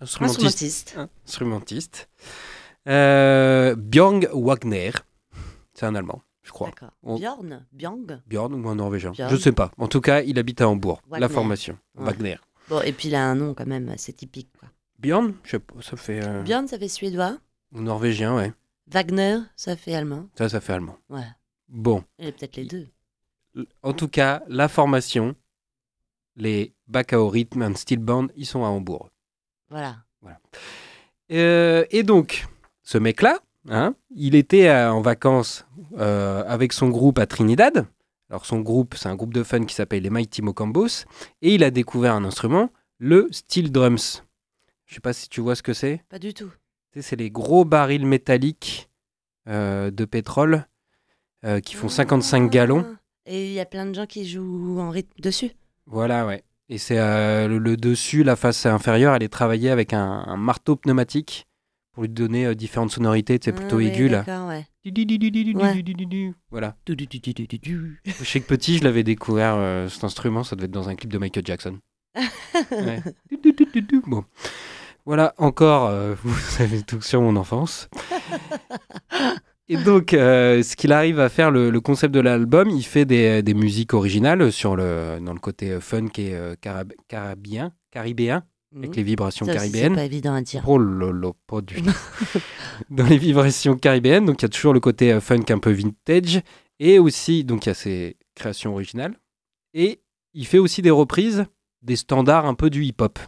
Instrumentiste, 0.00 0.96
Instrumentiste. 1.26 2.08
euh, 2.88 3.74
Björn 3.76 4.26
Wagner. 4.32 4.90
C'est 5.74 5.84
un 5.86 5.94
Allemand, 5.94 6.22
je 6.42 6.50
crois. 6.50 6.70
On- 7.02 7.18
Bjorn 7.18 7.66
Bjorn 7.72 8.22
Björn 8.26 8.54
ou 8.54 8.68
un 8.70 8.74
Norvégien? 8.76 9.10
Björn. 9.12 9.30
Je 9.30 9.36
sais 9.36 9.52
pas. 9.52 9.70
En 9.76 9.86
tout 9.88 10.00
cas, 10.00 10.22
il 10.22 10.38
habite 10.38 10.60
à 10.62 10.68
Hambourg. 10.68 11.02
La 11.10 11.28
formation. 11.28 11.78
Ouais. 11.96 12.06
Wagner. 12.06 12.36
Bon, 12.68 12.80
et 12.82 12.92
puis 12.92 13.08
il 13.08 13.14
a 13.14 13.24
un 13.24 13.34
nom 13.34 13.54
quand 13.54 13.66
même 13.66 13.88
assez 13.88 14.12
typique. 14.12 14.48
Quoi. 14.58 14.68
Björn 14.98 15.34
Je 15.44 15.50
sais 15.52 15.58
pas. 15.58 15.74
Ça 15.82 15.96
fait. 15.96 16.24
euh, 16.24 16.42
Bjorn, 16.42 16.66
ça 16.66 16.78
fait 16.78 16.88
suédois. 16.88 17.38
ou 17.72 17.80
Norvégien, 17.80 18.34
ouais. 18.36 18.52
Wagner, 18.86 19.38
ça 19.56 19.76
fait 19.76 19.94
allemand. 19.94 20.28
Ça, 20.36 20.48
ça 20.48 20.60
fait 20.60 20.72
allemand. 20.74 20.96
Ouais. 21.10 21.26
Bon. 21.68 22.04
Et 22.18 22.32
peut-être 22.32 22.56
les 22.56 22.64
deux. 22.64 22.88
En 23.82 23.92
tout 23.92 24.08
cas, 24.08 24.42
la 24.48 24.68
formation, 24.68 25.34
les 26.36 26.74
Bacao 26.88 27.28
Rhythm 27.28 27.62
and 27.62 27.74
Steel 27.76 27.98
Band, 28.00 28.26
ils 28.36 28.46
sont 28.46 28.64
à 28.64 28.68
Hambourg. 28.68 29.10
Voilà. 29.70 29.96
Euh, 31.32 31.84
et 31.90 32.02
donc, 32.02 32.46
ce 32.82 32.98
mec-là, 32.98 33.38
hein, 33.70 33.94
il 34.14 34.34
était 34.34 34.68
euh, 34.68 34.92
en 34.92 35.00
vacances 35.00 35.66
euh, 35.96 36.44
avec 36.46 36.72
son 36.72 36.88
groupe 36.90 37.18
à 37.18 37.26
Trinidad. 37.26 37.86
Alors, 38.30 38.46
son 38.46 38.60
groupe, 38.60 38.94
c'est 38.96 39.08
un 39.08 39.14
groupe 39.16 39.34
de 39.34 39.42
fun 39.42 39.64
qui 39.64 39.74
s'appelle 39.74 40.02
les 40.02 40.10
Mighty 40.10 40.42
Mocambos. 40.42 41.04
Et 41.42 41.54
il 41.54 41.62
a 41.64 41.70
découvert 41.70 42.14
un 42.14 42.24
instrument, 42.24 42.70
le 42.98 43.28
steel 43.30 43.70
drums. 43.70 44.24
Je 44.86 44.94
sais 44.94 45.00
pas 45.00 45.12
si 45.12 45.28
tu 45.28 45.40
vois 45.40 45.54
ce 45.54 45.62
que 45.62 45.72
c'est. 45.72 46.02
Pas 46.08 46.18
du 46.18 46.34
tout. 46.34 46.50
C'est 47.00 47.16
les 47.16 47.30
gros 47.30 47.64
barils 47.64 48.06
métalliques 48.06 48.88
euh, 49.48 49.90
de 49.90 50.04
pétrole 50.04 50.66
euh, 51.44 51.60
qui 51.60 51.74
font 51.74 51.88
55 51.88 52.50
gallons. 52.50 52.86
Ah. 52.88 53.00
Et 53.26 53.46
il 53.48 53.52
y 53.52 53.60
a 53.60 53.64
plein 53.66 53.86
de 53.86 53.94
gens 53.94 54.06
qui 54.06 54.28
jouent 54.28 54.78
en 54.78 54.90
rythme 54.90 55.20
dessus. 55.20 55.50
Voilà, 55.86 56.26
ouais. 56.26 56.44
Et 56.68 56.78
c'est 56.78 56.98
euh, 56.98 57.48
le, 57.48 57.58
le 57.58 57.76
dessus, 57.76 58.22
la 58.22 58.36
face 58.36 58.64
inférieure, 58.66 59.14
elle 59.14 59.22
est 59.22 59.28
travaillée 59.28 59.70
avec 59.70 59.92
un, 59.92 60.24
un 60.26 60.36
marteau 60.36 60.76
pneumatique 60.76 61.46
pour 61.92 62.04
lui 62.04 62.08
donner 62.08 62.54
différentes 62.54 62.90
sonorités. 62.92 63.38
C'est 63.42 63.52
plutôt 63.52 63.76
Ah 63.76 63.78
ouais, 63.78 63.86
aigu, 63.86 64.08
là. 64.08 64.22
D'accord, 64.22 64.50
ouais. 65.62 65.72
Voilà. 66.50 66.76
Je 68.04 68.24
sais 68.24 68.40
que 68.40 68.46
petit, 68.46 68.78
je 68.78 68.84
l'avais 68.84 69.02
découvert, 69.04 69.54
euh, 69.56 69.88
cet 69.88 70.04
instrument, 70.04 70.44
ça 70.44 70.56
devait 70.56 70.66
être 70.66 70.70
dans 70.72 70.88
un 70.88 70.94
clip 70.94 71.12
de 71.12 71.18
Michael 71.18 71.44
Jackson. 71.46 71.78
Ouais. 72.70 73.02
Bon. 74.06 74.24
Voilà, 75.06 75.34
encore, 75.38 75.86
euh, 75.86 76.14
vous 76.22 76.34
savez 76.34 76.82
tout 76.82 77.00
sur 77.02 77.20
mon 77.20 77.36
enfance. 77.36 77.88
Et 79.68 79.76
donc, 79.78 80.12
euh, 80.12 80.62
ce 80.62 80.76
qu'il 80.76 80.92
arrive 80.92 81.18
à 81.20 81.30
faire, 81.30 81.50
le, 81.50 81.70
le 81.70 81.80
concept 81.80 82.14
de 82.14 82.20
l'album, 82.20 82.68
il 82.68 82.82
fait 82.84 83.06
des, 83.06 83.42
des 83.42 83.54
musiques 83.54 83.94
originales 83.94 84.52
sur 84.52 84.76
le, 84.76 85.18
dans 85.22 85.32
le 85.32 85.38
côté 85.40 85.80
funk 85.80 86.10
et 86.18 86.34
euh, 86.34 86.54
carab- 86.62 86.92
carabien, 87.08 87.72
caribéen, 87.90 88.44
avec 88.76 88.90
Mhm. 88.90 88.96
les 88.96 89.02
vibrations 89.02 89.46
Ça 89.46 89.54
caribéennes. 89.54 89.92
C'est 89.92 90.00
pas 90.00 90.04
évident 90.04 90.34
à 90.34 90.42
dire. 90.42 90.62
Oh 90.66 90.78
lolo, 90.78 91.36
pas 91.46 91.60
du 91.60 91.82
tout. 91.82 91.90
Dans 92.90 93.06
les 93.06 93.18
vibrations 93.18 93.76
caribéennes, 93.76 94.26
donc 94.26 94.42
il 94.42 94.44
y 94.44 94.46
a 94.46 94.48
toujours 94.48 94.72
le 94.72 94.80
côté 94.80 95.12
euh, 95.12 95.20
funk 95.20 95.44
un 95.50 95.58
peu 95.58 95.70
vintage, 95.70 96.42
et 96.80 96.98
aussi, 96.98 97.44
donc 97.44 97.66
il 97.66 97.68
y 97.68 97.72
a 97.72 97.74
ses 97.74 98.16
créations 98.34 98.72
originales, 98.72 99.16
et 99.74 100.00
il 100.32 100.46
fait 100.46 100.58
aussi 100.58 100.82
des 100.82 100.90
reprises 100.90 101.44
des 101.82 101.96
standards 101.96 102.46
un 102.46 102.54
peu 102.54 102.70
du 102.70 102.82
hip-hop. 102.84 103.18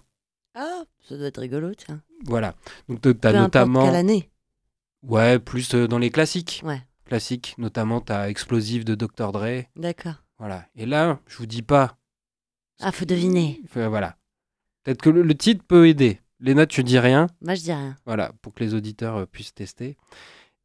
Ah, 0.54 0.82
ça 1.08 1.16
doit 1.16 1.26
être 1.26 1.40
rigolo, 1.40 1.74
tiens. 1.74 2.00
Voilà. 2.24 2.54
Donc 2.88 3.02
tu 3.02 3.26
as 3.26 3.32
notamment... 3.32 3.92
année. 3.92 4.30
Ouais, 5.02 5.38
plus 5.38 5.74
euh, 5.74 5.86
dans 5.86 5.98
les 5.98 6.10
classiques. 6.10 6.62
Ouais. 6.64 6.80
Classiques, 7.04 7.54
notamment 7.58 8.00
tu 8.00 8.12
as 8.12 8.28
Explosive 8.30 8.84
de 8.84 8.94
Dr. 8.94 9.30
Dre. 9.30 9.64
D'accord. 9.76 10.14
Voilà. 10.38 10.66
Et 10.74 10.86
là, 10.86 11.20
je 11.28 11.36
vous 11.36 11.46
dis 11.46 11.62
pas... 11.62 11.96
Ah, 12.80 12.90
faut 12.92 13.04
deviner. 13.04 13.60
Voilà. 13.74 14.16
Peut-être 14.86 15.02
que 15.02 15.10
le, 15.10 15.22
le 15.22 15.34
titre 15.34 15.64
peut 15.66 15.88
aider. 15.88 16.20
Léna, 16.38 16.66
tu 16.66 16.84
dis 16.84 16.98
rien. 17.00 17.26
Moi, 17.42 17.56
je 17.56 17.62
dis 17.62 17.72
rien. 17.72 17.96
Voilà, 18.06 18.30
pour 18.40 18.54
que 18.54 18.62
les 18.62 18.72
auditeurs 18.72 19.16
euh, 19.16 19.26
puissent 19.26 19.52
tester. 19.54 19.96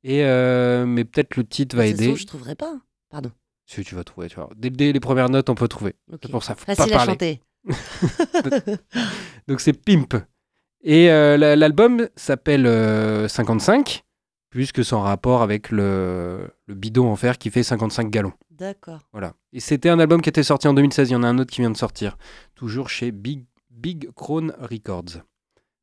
Et 0.04 0.24
euh, 0.24 0.86
mais 0.86 1.06
peut-être 1.06 1.36
le 1.38 1.44
titre 1.44 1.76
va 1.76 1.84
De 1.86 1.90
toute 1.90 1.98
façon, 1.98 2.10
aider. 2.12 2.20
je 2.20 2.28
trouverai 2.28 2.56
pas. 2.56 2.76
Pardon. 3.10 3.32
Si 3.66 3.84
tu 3.84 3.96
vas 3.96 4.04
trouver, 4.04 4.28
tu 4.30 4.36
vois. 4.36 4.50
Dès, 4.56 4.70
dès 4.70 4.92
les 4.92 5.00
premières 5.00 5.30
notes, 5.30 5.50
on 5.50 5.56
peut 5.56 5.68
trouver. 5.68 5.96
C'est 6.22 6.30
pour 6.32 6.44
ça, 6.44 6.54
faut 6.56 6.66
Facile 6.66 6.92
pas 6.94 7.02
à 7.02 7.06
chanter. 7.06 7.42
Donc 9.48 9.60
c'est 9.62 9.74
Pimp. 9.74 10.16
Et 10.84 11.10
euh, 11.12 11.38
la- 11.38 11.56
l'album 11.56 12.08
s'appelle 12.16 12.66
euh, 12.66 13.28
55, 13.28 14.04
puisque 14.50 14.84
c'est 14.84 14.94
en 14.94 15.02
rapport 15.02 15.42
avec 15.42 15.70
le, 15.72 16.50
le 16.68 16.74
bidon 16.76 17.08
en 17.10 17.16
fer 17.16 17.38
qui 17.38 17.50
fait 17.52 17.64
55 17.64 18.10
gallons. 18.10 18.34
D'accord. 18.50 19.00
Voilà. 19.12 19.34
Et 19.54 19.60
c'était 19.60 19.90
un 19.90 20.00
album 20.00 20.22
qui 20.22 20.30
était 20.30 20.44
sorti 20.44 20.68
en 20.68 20.74
2016. 20.74 21.10
Il 21.10 21.14
y 21.14 21.16
en 21.16 21.24
a 21.24 21.28
un 21.28 21.38
autre 21.38 21.52
qui 21.52 21.62
vient 21.62 21.72
de 21.72 21.78
sortir, 21.78 22.18
toujours 22.56 22.90
chez 22.90 23.12
Big, 23.12 23.46
Big 23.82 24.12
Crown 24.12 24.54
Records. 24.60 25.24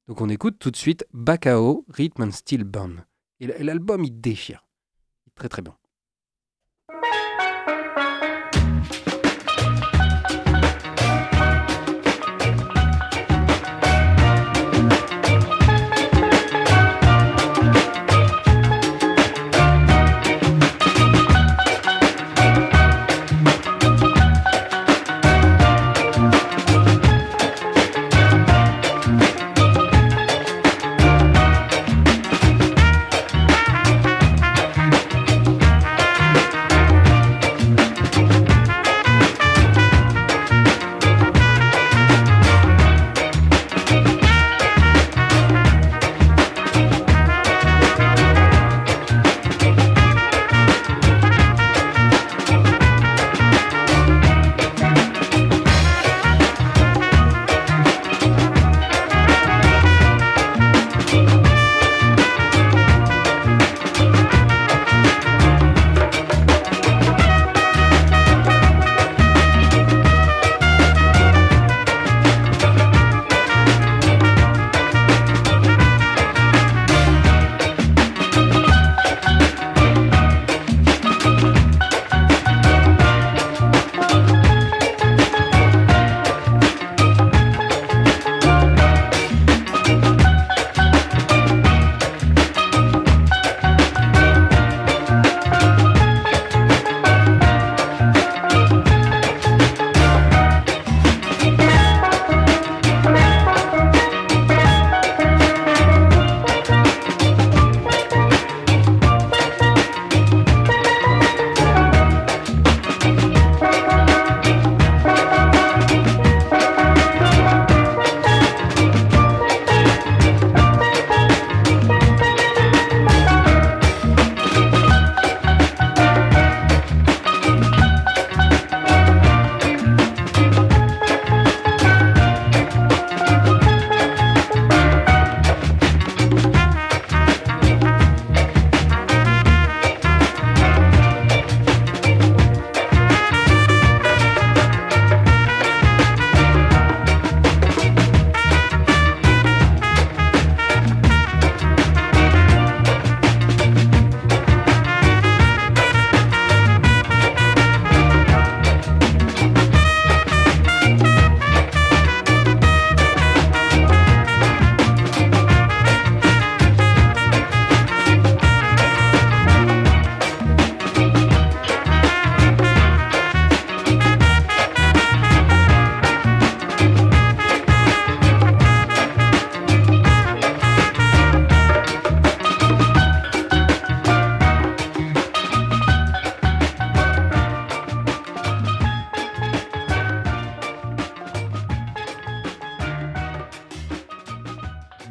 Donc 0.06 0.20
on 0.20 0.28
écoute 0.28 0.58
tout 0.58 0.70
de 0.70 0.76
suite 0.76 1.04
Bacao 1.12 1.84
Rhythm 1.88 2.22
and 2.22 2.30
Steel 2.30 2.64
Band. 2.64 2.96
Et 3.40 3.46
l'album, 3.62 4.04
il 4.04 4.20
déchire. 4.20 4.66
Très 5.34 5.48
très 5.48 5.62
bien. 5.62 5.77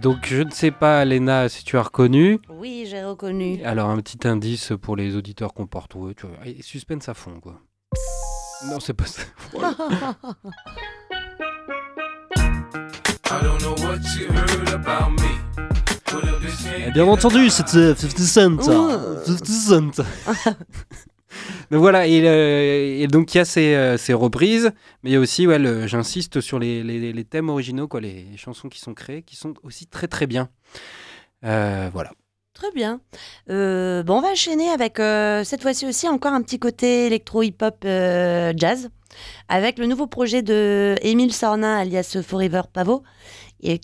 Donc 0.08 0.26
je 0.26 0.41
ne 0.41 0.52
sais 0.52 0.72
pas, 0.72 1.04
Léna, 1.04 1.50
si 1.50 1.65
tu 1.65 1.78
as 1.78 1.82
reconnu. 1.82 2.39
Oui, 2.48 2.88
j'ai 2.89 3.04
reconnu. 3.04 3.62
Alors 3.65 3.89
un 3.89 3.98
petit 3.98 4.26
indice 4.26 4.72
pour 4.82 4.96
les 4.96 5.17
auditeurs 5.17 5.54
qu'on 5.54 5.67
porte. 5.67 5.96
Ouais, 5.96 6.13
tu 6.15 6.28
vois. 6.28 6.38
Et 6.46 6.62
suspense 6.62 7.10
à 7.10 7.13
fond, 7.13 7.41
quoi. 7.41 7.60
Non, 8.67 8.80
c'est 8.80 8.93
pas 8.93 9.06
ça. 9.06 9.24
Et 16.88 16.91
bien 16.91 17.04
entendu, 17.04 17.50
c'était 17.50 17.93
50 17.93 18.63
Cent. 18.63 18.88
Ouh. 18.88 19.26
50 19.26 19.96
Cent. 19.96 20.06
Donc 21.71 21.82
voilà, 21.82 22.06
euh, 22.06 23.02
et 23.02 23.08
donc 23.08 23.34
il 23.34 23.38
y 23.38 23.41
a 23.41 23.45
ces, 23.45 23.76
euh, 23.76 23.97
ces 23.97 24.13
reprises, 24.13 24.71
mais 25.04 25.10
il 25.10 25.13
y 25.13 25.15
a 25.15 25.19
aussi, 25.19 25.47
ouais, 25.47 25.88
j'insiste 25.88 26.39
sur 26.39 26.60
les, 26.60 27.26
thèmes 27.30 27.50
originaux, 27.50 27.88
quoi, 27.88 28.00
les 28.00 28.26
chansons 28.38 28.69
qui 28.69 28.80
sont 28.80 28.93
créées, 28.93 29.21
qui 29.21 29.36
sont 29.36 29.54
aussi 29.63 29.86
très 29.86 30.08
très 30.08 30.28
bien. 30.28 30.50
Euh, 31.43 31.89
voilà. 31.91 32.12
Très 32.54 32.71
bien. 32.71 33.02
Bon, 33.47 34.17
on 34.17 34.21
va 34.21 34.30
enchaîner 34.30 34.69
avec 34.69 34.97
cette 35.45 35.62
fois-ci 35.62 35.86
aussi 35.86 36.08
encore 36.08 36.34
un 36.34 36.41
petit 36.41 36.58
côté 36.58 37.06
électro-hip-hop 37.06 37.84
jazz, 37.84 38.89
avec 39.47 39.78
le 39.78 39.86
nouveau 39.86 40.08
projet 40.08 40.41
de 40.41 40.95
Émile 41.04 41.34
Sornin, 41.34 41.78
alias 41.78 42.17
Forever 42.26 42.63
Pavot, 42.73 43.04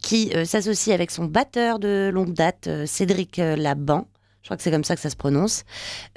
qui 0.01 0.31
s'associe 0.45 0.91
avec 0.91 1.11
son 1.11 1.25
batteur 1.25 1.77
de 1.77 2.09
longue 2.11 2.33
date, 2.33 2.67
Cédric 2.87 3.37
Laban. 3.37 4.07
Je 4.43 4.47
crois 4.49 4.57
que 4.57 4.63
c'est 4.63 4.71
comme 4.71 4.83
ça 4.83 4.93
que 4.95 5.01
ça 5.01 5.09
se 5.09 5.15
prononce, 5.15 5.63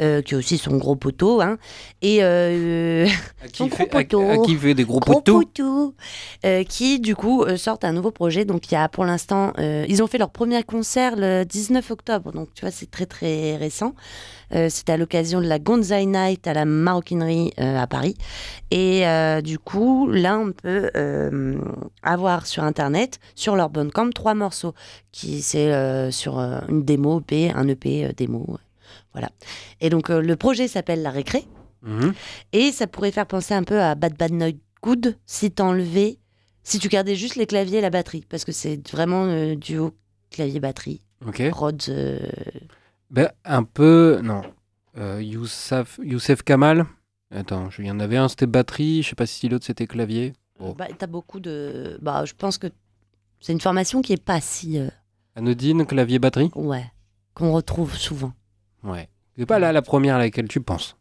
euh, 0.01 0.21
qui 0.21 0.35
est 0.35 0.37
aussi 0.37 0.59
son 0.59 0.77
gros 0.79 0.97
poteau. 0.97 1.41
Hein. 1.41 1.59
Et 2.03 2.25
euh, 2.25 3.07
À 3.41 3.47
qui, 3.47 3.59
Son 3.59 3.69
fait, 3.69 3.85
gros 3.85 3.87
poteau. 3.87 4.29
à 4.29 4.45
qui 4.45 4.57
fait 4.57 4.75
des 4.75 4.85
gros, 4.85 4.99
Gros 4.99 5.21
poteaux 5.21 5.95
euh, 6.45 6.65
qui 6.65 6.99
du 6.99 7.15
coup 7.15 7.45
sortent 7.57 7.85
un 7.85 7.93
nouveau 7.93 8.11
projet. 8.11 8.45
Donc 8.45 8.69
il 8.71 8.75
y 8.75 8.77
a 8.77 8.89
pour 8.89 9.05
l'instant, 9.05 9.53
ils 9.59 10.03
ont 10.03 10.09
fait 10.09 10.19
leur 10.19 10.31
premier 10.31 10.63
concert 10.65 11.15
le 11.17 11.45
19 11.45 11.89
octobre, 11.93 12.33
donc 12.33 12.49
tu 12.55 12.63
vois 12.63 12.73
c'est 12.73 12.91
très 12.91 13.07
très 13.07 13.57
récent. 13.57 13.95
Euh, 14.55 14.69
C'était 14.71 14.93
à 14.93 14.97
l'occasion 14.97 15.41
de 15.41 15.47
la 15.47 15.59
Gonzai 15.59 16.07
Night 16.07 16.47
à 16.47 16.55
la 16.55 16.65
maroquinerie 16.65 17.53
euh, 17.59 17.79
à 17.79 17.87
Paris. 17.87 18.17
Et 18.71 19.07
euh, 19.07 19.41
du 19.41 19.59
coup, 19.59 20.09
là 20.11 20.39
on 20.39 20.53
peut 20.53 20.91
euh, 20.97 21.59
avoir 22.03 22.47
sur 22.47 22.63
internet, 22.63 23.19
sur 23.35 23.57
leur 23.57 23.71
Bandcamp, 23.71 24.11
trois 24.11 24.35
morceaux 24.35 24.75
qui 25.13 25.43
c'est 25.43 26.11
sur 26.13 26.39
une 26.39 26.85
démo 26.85 27.21
EP, 27.21 27.51
un 27.51 27.67
EP 27.69 28.13
démo. 28.17 28.59
Voilà. 29.13 29.31
Et 29.81 29.91
donc 29.91 30.09
le 30.11 30.37
projet 30.37 30.69
s'appelle 30.69 31.03
La 31.03 31.11
Récré. 31.11 31.45
Mhm. 31.83 32.13
Et 32.53 32.73
ça 32.73 32.87
pourrait 32.87 33.13
faire 33.13 33.27
penser 33.27 33.55
un 33.55 33.63
peu 33.63 33.81
à 33.81 33.95
Bad 33.95 34.17
Bad 34.17 34.33
Night 34.33 34.61
Good 34.83 35.17
si 35.25 35.51
t'enlevais, 35.51 36.19
si 36.63 36.79
tu 36.79 36.89
gardais 36.89 37.15
juste 37.17 37.37
les 37.37 37.47
claviers 37.47 37.79
et 37.79 37.81
la 37.81 37.91
batterie. 37.91 38.25
Parce 38.29 38.45
que 38.45 38.53
c'est 38.53 38.87
vraiment 38.91 39.25
euh, 39.25 39.55
duo 39.55 39.93
clavier-batterie. 40.31 41.01
Ok. 41.27 41.43
Rhodes. 41.53 41.83
euh, 41.89 42.19
Ben, 43.11 43.31
un 43.45 43.63
peu. 43.65 44.21
Non. 44.23 44.43
Euh, 44.99 45.23
Youssef, 45.23 46.01
Youssef 46.03 46.43
Kamal. 46.43 46.87
Attends, 47.31 47.69
il 47.79 47.87
y 47.87 47.91
en 47.91 48.01
avait 48.01 48.17
un, 48.17 48.29
c'était 48.29 48.47
batterie. 48.47 49.03
Je 49.03 49.11
sais 49.11 49.15
pas 49.15 49.27
si 49.27 49.49
l'autre 49.49 49.65
c'était 49.67 49.87
clavier. 49.87 50.33
Bon. 50.59 50.73
bah, 50.73 50.87
T'as 50.97 51.07
beaucoup 51.07 51.41
de. 51.41 51.99
Bah, 52.01 52.25
je 52.25 52.35
pense 52.35 52.57
que 52.59 52.69
c'est 53.41 53.53
une 53.53 53.61
formation 53.61 54.01
qui 54.03 54.13
est 54.13 54.23
pas 54.23 54.41
si. 54.41 54.79
euh, 54.79 54.89
Anodine, 55.35 55.85
clavier, 55.87 56.19
batterie? 56.19 56.51
ouais. 56.55 56.85
Qu'on 57.35 57.53
retrouve 57.53 57.95
souvent. 57.95 58.33
Ouais. 58.83 59.11
C'est 59.37 59.45
pas 59.45 59.59
là 59.59 59.71
la 59.71 59.83
première 59.83 60.15
à 60.15 60.19
laquelle 60.19 60.49
tu 60.49 60.63
penses. 60.63 60.97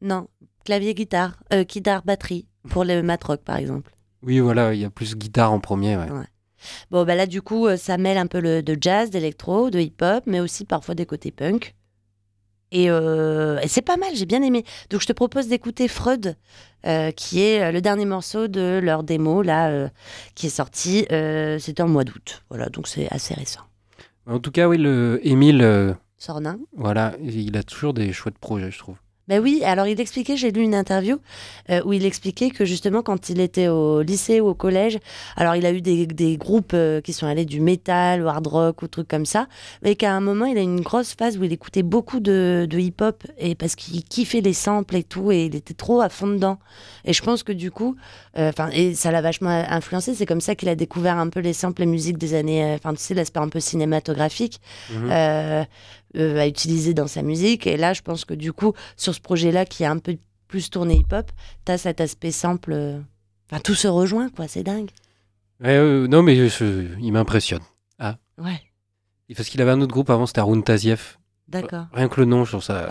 Non. 0.00 0.28
Clavier-guitare. 0.64 1.36
Euh, 1.52 1.64
guitare-batterie. 1.64 2.46
Pour 2.70 2.84
le 2.84 3.02
matrock, 3.02 3.42
par 3.42 3.56
exemple. 3.56 3.92
Oui, 4.22 4.38
voilà, 4.40 4.72
il 4.72 4.80
y 4.80 4.84
a 4.86 4.90
plus 4.90 5.16
guitare 5.16 5.52
en 5.52 5.60
premier. 5.60 5.96
Ouais. 5.98 6.06
Bon, 6.90 7.04
bah 7.04 7.14
là, 7.14 7.26
du 7.26 7.42
coup, 7.42 7.66
euh, 7.66 7.76
ça 7.76 7.96
mêle 7.98 8.18
un 8.18 8.26
peu 8.26 8.40
le, 8.40 8.62
de 8.62 8.76
jazz, 8.80 9.10
d'électro, 9.10 9.70
de 9.70 9.78
hip-hop, 9.78 10.24
mais 10.26 10.40
aussi 10.40 10.64
parfois 10.64 10.94
des 10.94 11.06
côtés 11.06 11.30
punk. 11.30 11.74
Et, 12.72 12.90
euh, 12.90 13.58
et 13.60 13.68
c'est 13.68 13.82
pas 13.82 13.96
mal, 13.96 14.10
j'ai 14.14 14.26
bien 14.26 14.42
aimé. 14.42 14.64
Donc, 14.90 15.00
je 15.00 15.06
te 15.06 15.12
propose 15.12 15.48
d'écouter 15.48 15.88
Freud, 15.88 16.36
euh, 16.86 17.10
qui 17.10 17.42
est 17.42 17.72
le 17.72 17.80
dernier 17.80 18.04
morceau 18.04 18.46
de 18.48 18.78
leur 18.82 19.02
démo, 19.02 19.42
là, 19.42 19.70
euh, 19.70 19.88
qui 20.34 20.46
est 20.46 20.50
sorti. 20.50 21.06
C'était 21.58 21.82
en 21.82 21.88
mois 21.88 22.04
d'août. 22.04 22.44
Voilà, 22.48 22.68
donc 22.68 22.86
c'est 22.86 23.10
assez 23.12 23.34
récent. 23.34 23.62
En 24.26 24.38
tout 24.38 24.52
cas, 24.52 24.68
oui, 24.68 24.78
le 24.78 25.20
Émile, 25.24 25.96
Sornin. 26.16 26.58
voilà, 26.76 27.14
il 27.22 27.56
a 27.56 27.62
toujours 27.62 27.94
des 27.94 28.12
chouettes 28.12 28.38
projets, 28.38 28.70
je 28.70 28.78
trouve. 28.78 28.96
Ben 29.30 29.40
oui, 29.40 29.62
alors 29.64 29.86
il 29.86 30.00
expliquait, 30.00 30.36
j'ai 30.36 30.50
lu 30.50 30.60
une 30.60 30.74
interview 30.74 31.18
euh, 31.70 31.80
où 31.84 31.92
il 31.92 32.04
expliquait 32.04 32.50
que 32.50 32.64
justement 32.64 33.00
quand 33.00 33.28
il 33.28 33.38
était 33.38 33.68
au 33.68 34.02
lycée 34.02 34.40
ou 34.40 34.48
au 34.48 34.54
collège, 34.54 34.98
alors 35.36 35.54
il 35.54 35.64
a 35.66 35.70
eu 35.70 35.80
des, 35.80 36.04
des 36.08 36.36
groupes 36.36 36.72
euh, 36.74 37.00
qui 37.00 37.12
sont 37.12 37.28
allés 37.28 37.44
du 37.44 37.60
métal, 37.60 38.22
au 38.24 38.26
hard 38.26 38.48
rock 38.48 38.82
ou 38.82 38.88
trucs 38.88 39.06
comme 39.06 39.26
ça, 39.26 39.46
mais 39.84 39.94
qu'à 39.94 40.12
un 40.12 40.20
moment 40.20 40.46
il 40.46 40.58
a 40.58 40.62
eu 40.62 40.64
une 40.64 40.80
grosse 40.80 41.14
phase 41.14 41.38
où 41.38 41.44
il 41.44 41.52
écoutait 41.52 41.84
beaucoup 41.84 42.18
de, 42.18 42.66
de 42.68 42.78
hip-hop 42.80 43.22
et 43.38 43.54
parce 43.54 43.76
qu'il 43.76 44.02
kiffait 44.02 44.40
les 44.40 44.52
samples 44.52 44.96
et 44.96 45.04
tout 45.04 45.30
et 45.30 45.44
il 45.44 45.54
était 45.54 45.74
trop 45.74 46.00
à 46.00 46.08
fond 46.08 46.26
dedans. 46.26 46.58
Et 47.04 47.12
je 47.12 47.22
pense 47.22 47.44
que 47.44 47.52
du 47.52 47.70
coup, 47.70 47.94
euh, 48.36 48.50
et 48.72 48.94
ça 48.94 49.12
l'a 49.12 49.20
vachement 49.20 49.50
influencé. 49.50 50.12
C'est 50.16 50.26
comme 50.26 50.40
ça 50.40 50.56
qu'il 50.56 50.68
a 50.68 50.74
découvert 50.74 51.18
un 51.18 51.28
peu 51.28 51.38
les 51.38 51.52
samples, 51.52 51.82
les 51.82 51.86
musiques 51.86 52.18
des 52.18 52.34
années, 52.34 52.74
enfin 52.74 52.94
tu 52.94 53.00
sais 53.00 53.14
l'aspect 53.14 53.38
un 53.38 53.48
peu 53.48 53.60
cinématographique 53.60 54.60
Mhm. 54.92 55.66
Euh, 56.16 56.38
à 56.38 56.46
utiliser 56.46 56.94
dans 56.94 57.06
sa 57.06 57.22
musique. 57.22 57.66
Et 57.66 57.76
là, 57.76 57.92
je 57.92 58.02
pense 58.02 58.24
que 58.24 58.34
du 58.34 58.52
coup, 58.52 58.72
sur 58.96 59.14
ce 59.14 59.20
projet-là, 59.20 59.64
qui 59.64 59.82
est 59.82 59.86
un 59.86 59.98
peu 59.98 60.16
plus 60.48 60.70
tourné 60.70 60.94
hip-hop, 60.96 61.30
t'as 61.64 61.78
cet 61.78 62.00
aspect 62.00 62.30
simple. 62.32 62.72
euh, 62.72 63.00
Enfin, 63.50 63.60
tout 63.60 63.74
se 63.74 63.88
rejoint, 63.88 64.28
quoi. 64.30 64.46
C'est 64.48 64.62
dingue. 64.62 64.90
Ouais, 65.60 65.70
euh, 65.76 66.06
non, 66.06 66.22
mais 66.22 66.48
je- 66.48 66.96
il 67.00 67.12
m'impressionne. 67.12 67.62
Ouais, 68.38 68.60
Et 69.28 69.34
Parce 69.34 69.48
qu'il 69.50 69.60
avait 69.60 69.70
un 69.72 69.80
autre 69.82 69.92
groupe 69.92 70.08
avant, 70.10 70.24
c'était 70.26 70.40
Arun 70.40 70.60
Taziev. 70.62 71.18
d'accord. 71.46 71.86
Rien 71.92 72.08
que 72.08 72.18
le 72.20 72.26
nom, 72.26 72.44
je 72.44 72.52
trouve 72.52 72.62
ça 72.62 72.88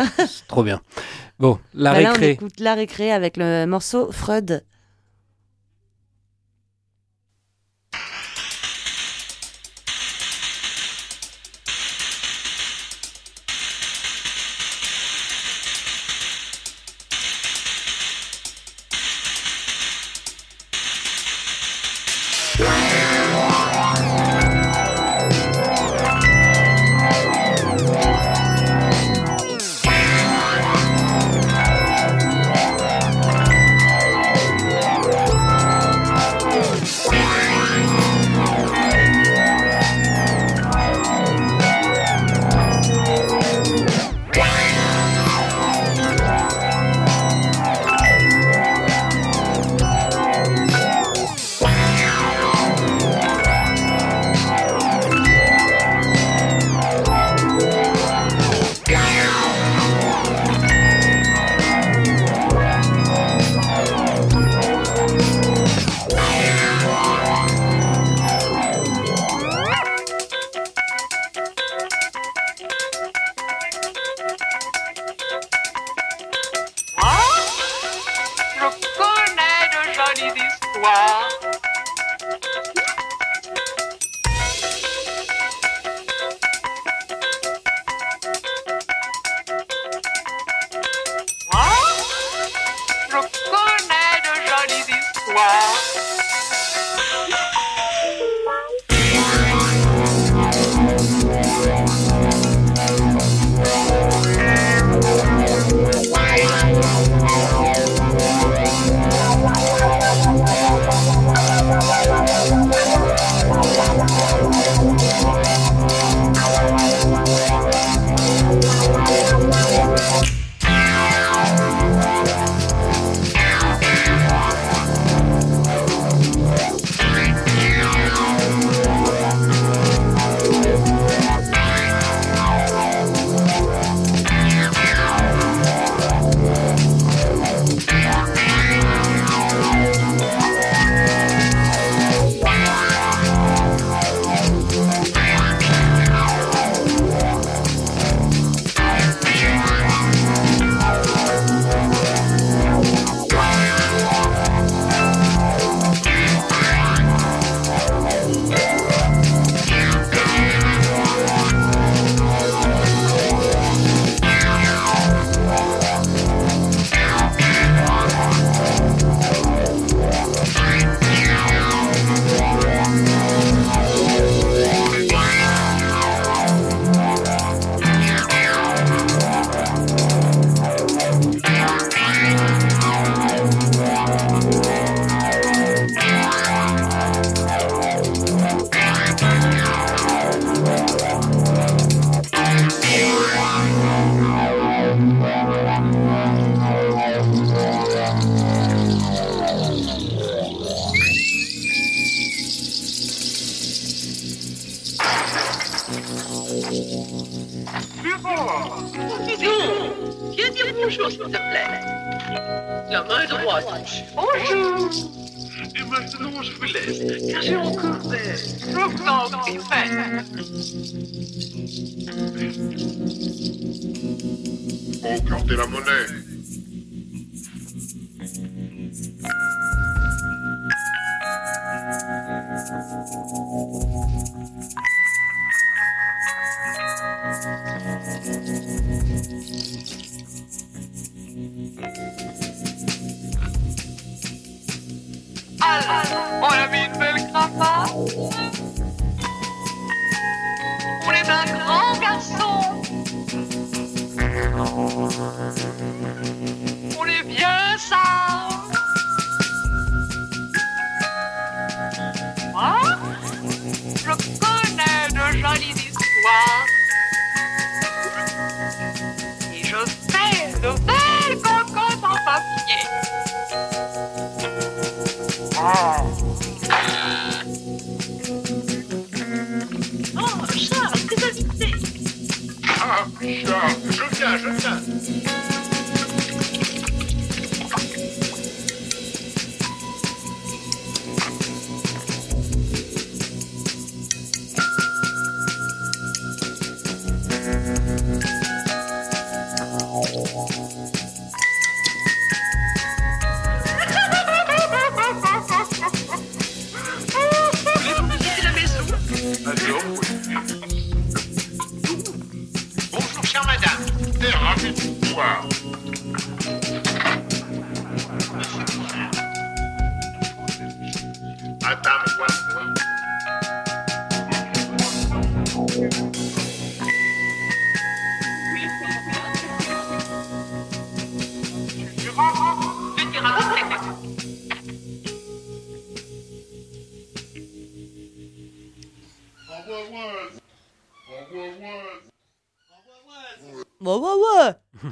trop 0.47 0.63
bien. 0.63 0.79
Bon, 1.39 1.57
la 1.73 1.93
Bah 1.93 2.01
là, 2.01 2.09
on 2.09 2.11
récré. 2.13 2.31
écoute 2.31 2.59
la 2.59 2.75
récré 2.75 3.11
avec 3.11 3.37
le 3.37 3.65
morceau 3.65 4.11
Freud. 4.11 4.63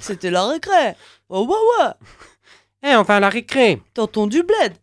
C'était 0.07 0.31
la 0.31 0.47
récré. 0.47 0.95
Ouais, 1.29 1.39
ouais, 1.39 1.45
ouais. 1.79 1.91
Eh, 2.83 2.95
enfin, 2.95 3.19
la 3.19 3.29
récré 3.29 3.81
Tonton 3.93 4.27
du 4.27 4.41
bled. 4.43 4.73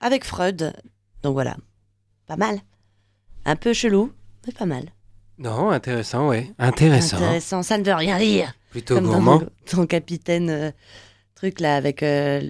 Avec 0.00 0.24
Freud. 0.24 0.72
Donc 1.22 1.34
voilà. 1.34 1.56
Pas 2.26 2.36
mal. 2.36 2.58
Un 3.44 3.56
peu 3.56 3.72
chelou, 3.72 4.12
mais 4.46 4.52
pas 4.52 4.66
mal. 4.66 4.86
Non, 5.38 5.70
intéressant, 5.70 6.28
ouais. 6.28 6.52
Intéressant. 6.58 7.16
Intéressant, 7.18 7.62
ça 7.62 7.78
ne 7.78 7.84
veut 7.84 7.94
rien 7.94 8.18
dire. 8.18 8.52
Plutôt 8.70 8.94
Comme 8.96 9.06
gourmand. 9.06 9.38
dans 9.38 9.46
ton 9.66 9.86
capitaine 9.86 10.50
euh, 10.50 10.70
truc 11.34 11.60
là 11.60 11.76
avec 11.76 12.02
euh, 12.02 12.40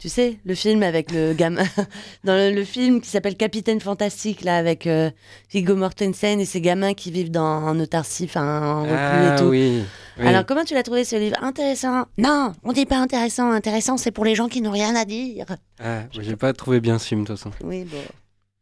tu 0.00 0.08
sais 0.08 0.38
le 0.44 0.54
film 0.56 0.82
avec 0.82 1.12
le 1.12 1.34
gamin 1.34 1.62
dans 2.24 2.34
le, 2.34 2.52
le 2.54 2.64
film 2.64 3.00
qui 3.00 3.08
s'appelle 3.10 3.36
Capitaine 3.36 3.80
Fantastique 3.80 4.42
là 4.42 4.56
avec 4.56 4.86
euh, 4.86 5.10
Viggo 5.52 5.76
Mortensen 5.76 6.40
et 6.40 6.44
ses 6.46 6.60
gamins 6.60 6.94
qui 6.94 7.10
vivent 7.12 7.30
dans 7.30 7.44
en 7.64 7.78
autarcie 7.78 8.24
enfin 8.24 8.80
en 8.82 8.86
Ah 8.90 9.34
et 9.34 9.38
tout. 9.38 9.44
oui. 9.44 9.82
oui. 10.18 10.26
Alors 10.26 10.46
comment 10.46 10.64
tu 10.64 10.72
l'as 10.74 10.82
trouvé 10.82 11.04
ce 11.04 11.16
livre? 11.16 11.36
Intéressant 11.42 12.06
Non, 12.18 12.52
on 12.64 12.72
dit 12.72 12.86
pas 12.86 12.96
intéressant, 12.98 13.50
intéressant 13.52 13.96
c'est 13.98 14.10
pour 14.10 14.24
les 14.24 14.34
gens 14.34 14.48
qui 14.48 14.62
n'ont 14.62 14.70
rien 14.72 14.96
à 14.96 15.04
dire. 15.04 15.44
Ah, 15.78 16.00
j'ai 16.12 16.34
pas 16.36 16.52
trouvé 16.54 16.80
bien 16.80 16.98
ce 16.98 17.06
film, 17.06 17.22
de 17.22 17.26
toute 17.28 17.36
façon. 17.36 17.50
Oui, 17.62 17.84
bon. 17.84 17.98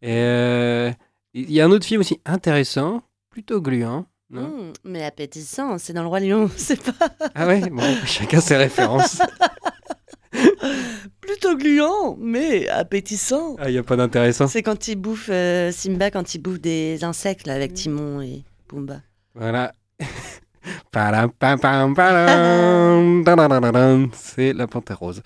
Euh, 0.04 0.90
il 1.34 1.50
y 1.52 1.60
a 1.60 1.64
un 1.64 1.70
autre 1.70 1.86
film 1.86 2.00
aussi 2.00 2.20
intéressant, 2.26 3.02
plutôt 3.30 3.60
gluant. 3.60 4.06
Non? 4.30 4.48
Hmm, 4.48 4.72
mais 4.84 5.04
appétissant, 5.04 5.78
c'est 5.78 5.92
dans 5.92 6.02
le 6.02 6.08
roi 6.08 6.20
lion, 6.20 6.50
c'est 6.56 6.82
pas 6.82 7.08
Ah 7.34 7.46
ouais, 7.46 7.60
bon, 7.70 7.82
chacun 8.04 8.40
ses 8.40 8.56
références. 8.56 9.20
plutôt 11.20 11.56
gluant, 11.56 12.16
mais 12.20 12.68
appétissant. 12.68 13.56
Ah, 13.58 13.68
il 13.68 13.72
n'y 13.72 13.78
a 13.78 13.82
pas 13.82 13.96
d'intéressant. 13.96 14.46
C'est 14.46 14.62
quand 14.62 14.88
il 14.88 14.96
bouffe 14.96 15.28
euh, 15.30 15.70
Simba 15.72 16.10
quand 16.10 16.34
il 16.34 16.38
bouffe 16.38 16.60
des 16.60 17.04
insectes 17.04 17.46
là 17.46 17.54
avec 17.54 17.74
Timon 17.74 18.20
et 18.20 18.44
Pumba. 18.68 19.00
Voilà. 19.34 19.74
C'est 24.12 24.52
la 24.52 24.66
panthère 24.66 24.98
rose. 24.98 25.22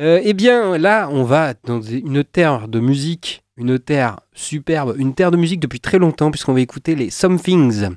Euh, 0.00 0.20
eh 0.24 0.32
bien, 0.34 0.76
là, 0.76 1.08
on 1.10 1.22
va 1.22 1.54
dans 1.64 1.80
une 1.80 2.24
terre 2.24 2.66
de 2.68 2.80
musique, 2.80 3.44
une 3.56 3.78
terre 3.78 4.20
superbe, 4.32 4.96
une 4.98 5.14
terre 5.14 5.30
de 5.30 5.36
musique 5.36 5.60
depuis 5.60 5.80
très 5.80 5.98
longtemps, 5.98 6.30
puisqu'on 6.30 6.54
va 6.54 6.60
écouter 6.60 6.96
les 6.96 7.10
Somethings. 7.10 7.90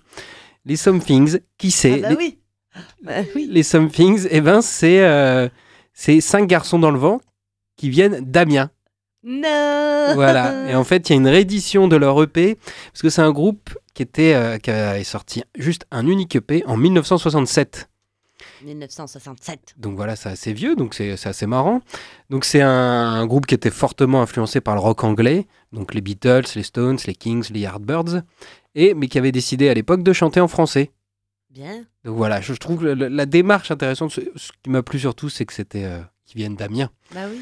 Les 0.66 0.76
Somethings, 0.76 1.40
qui 1.58 1.72
c'est? 1.72 2.04
Ah 2.04 2.10
bah 2.10 2.10
les, 2.10 2.16
oui. 2.16 2.38
Bah 3.04 3.14
oui. 3.36 3.48
les 3.50 3.64
Somethings, 3.64 4.28
eh 4.30 4.42
ben, 4.42 4.62
c'est 4.62 5.04
euh, 5.04 5.48
c'est 6.00 6.22
cinq 6.22 6.48
garçons 6.48 6.78
dans 6.78 6.92
le 6.92 7.00
vent 7.00 7.20
qui 7.76 7.90
viennent 7.90 8.22
d'Amiens. 8.22 8.70
Non. 9.24 10.14
Voilà. 10.14 10.70
Et 10.70 10.76
en 10.76 10.84
fait, 10.84 11.10
il 11.10 11.14
y 11.14 11.16
a 11.16 11.20
une 11.20 11.28
réédition 11.28 11.88
de 11.88 11.96
leur 11.96 12.22
EP, 12.22 12.56
parce 12.92 13.02
que 13.02 13.10
c'est 13.10 13.24
un 13.24 13.32
groupe 13.32 13.76
qui, 13.96 14.04
était, 14.04 14.36
euh, 14.36 14.60
qui 14.60 14.70
avait 14.70 15.04
sorti 15.04 15.44
juste 15.58 15.86
un 15.90 16.06
unique 16.06 16.36
EP 16.36 16.64
en 16.68 16.78
1967. 16.78 17.90
1967. 18.64 19.74
Donc 19.78 19.96
voilà, 19.96 20.16
c'est 20.16 20.30
assez 20.30 20.54
vieux, 20.54 20.76
donc 20.76 20.94
c'est 20.94 21.18
c'est 21.18 21.30
assez 21.30 21.48
marrant. 21.48 21.82
Donc 22.30 22.46
c'est 22.46 22.62
un, 22.62 22.70
un 22.70 23.26
groupe 23.26 23.48
qui 23.48 23.56
était 23.56 23.72
fortement 23.72 24.22
influencé 24.22 24.62
par 24.62 24.76
le 24.76 24.82
rock 24.82 25.04
anglais, 25.04 25.48
donc 25.74 25.96
les 25.96 26.02
Beatles, 26.02 26.46
les 26.56 26.64
Stones, 26.64 27.00
les 27.08 27.16
Kings, 27.16 27.50
les 27.52 27.62
Yardbirds, 27.62 28.22
et, 28.76 28.94
mais 28.94 29.08
qui 29.08 29.18
avait 29.18 29.32
décidé 29.32 29.68
à 29.68 29.74
l'époque 29.74 30.04
de 30.04 30.14
chanter 30.14 30.40
en 30.40 30.48
français. 30.48 30.92
Bien. 31.58 31.86
Donc 32.06 32.16
voilà, 32.16 32.40
je, 32.40 32.54
je 32.54 32.60
trouve 32.60 32.86
la, 32.86 33.10
la 33.10 33.26
démarche 33.26 33.72
intéressante. 33.72 34.12
Ce, 34.12 34.22
ce 34.36 34.52
qui 34.62 34.70
m'a 34.70 34.84
plu 34.84 35.00
surtout, 35.00 35.28
c'est 35.30 35.46
que 35.46 35.54
c'était 35.54 35.86
euh, 35.86 36.00
qu'ils 36.28 36.38
viennent 36.38 36.56
d'Amiens. 36.56 36.92
Bah 37.16 37.22
oui. 37.32 37.42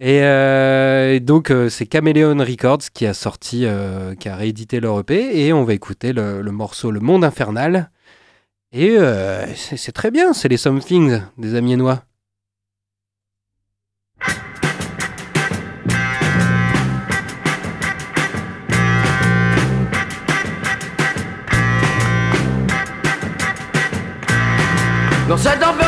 Et, 0.00 0.22
euh, 0.22 1.14
et 1.14 1.20
donc, 1.20 1.50
euh, 1.50 1.70
c'est 1.70 1.90
Chameleon 1.90 2.36
Records 2.38 2.90
qui 2.92 3.06
a 3.06 3.14
sorti, 3.14 3.62
euh, 3.64 4.14
qui 4.14 4.28
a 4.28 4.36
réédité 4.36 4.80
leur 4.80 5.00
EP. 5.00 5.46
Et 5.46 5.52
on 5.54 5.64
va 5.64 5.72
écouter 5.72 6.12
le, 6.12 6.42
le 6.42 6.52
morceau 6.52 6.90
Le 6.90 7.00
Monde 7.00 7.24
Infernal. 7.24 7.90
Et 8.70 8.98
c'est 9.56 9.78
c'est 9.78 9.92
très 9.92 10.10
bien, 10.10 10.34
c'est 10.34 10.48
les 10.48 10.58
Somethings 10.58 11.22
des 11.38 11.54
Amiénois. 11.54 12.04
Dans 25.28 25.36
cet 25.36 25.62
enfer 25.62 25.87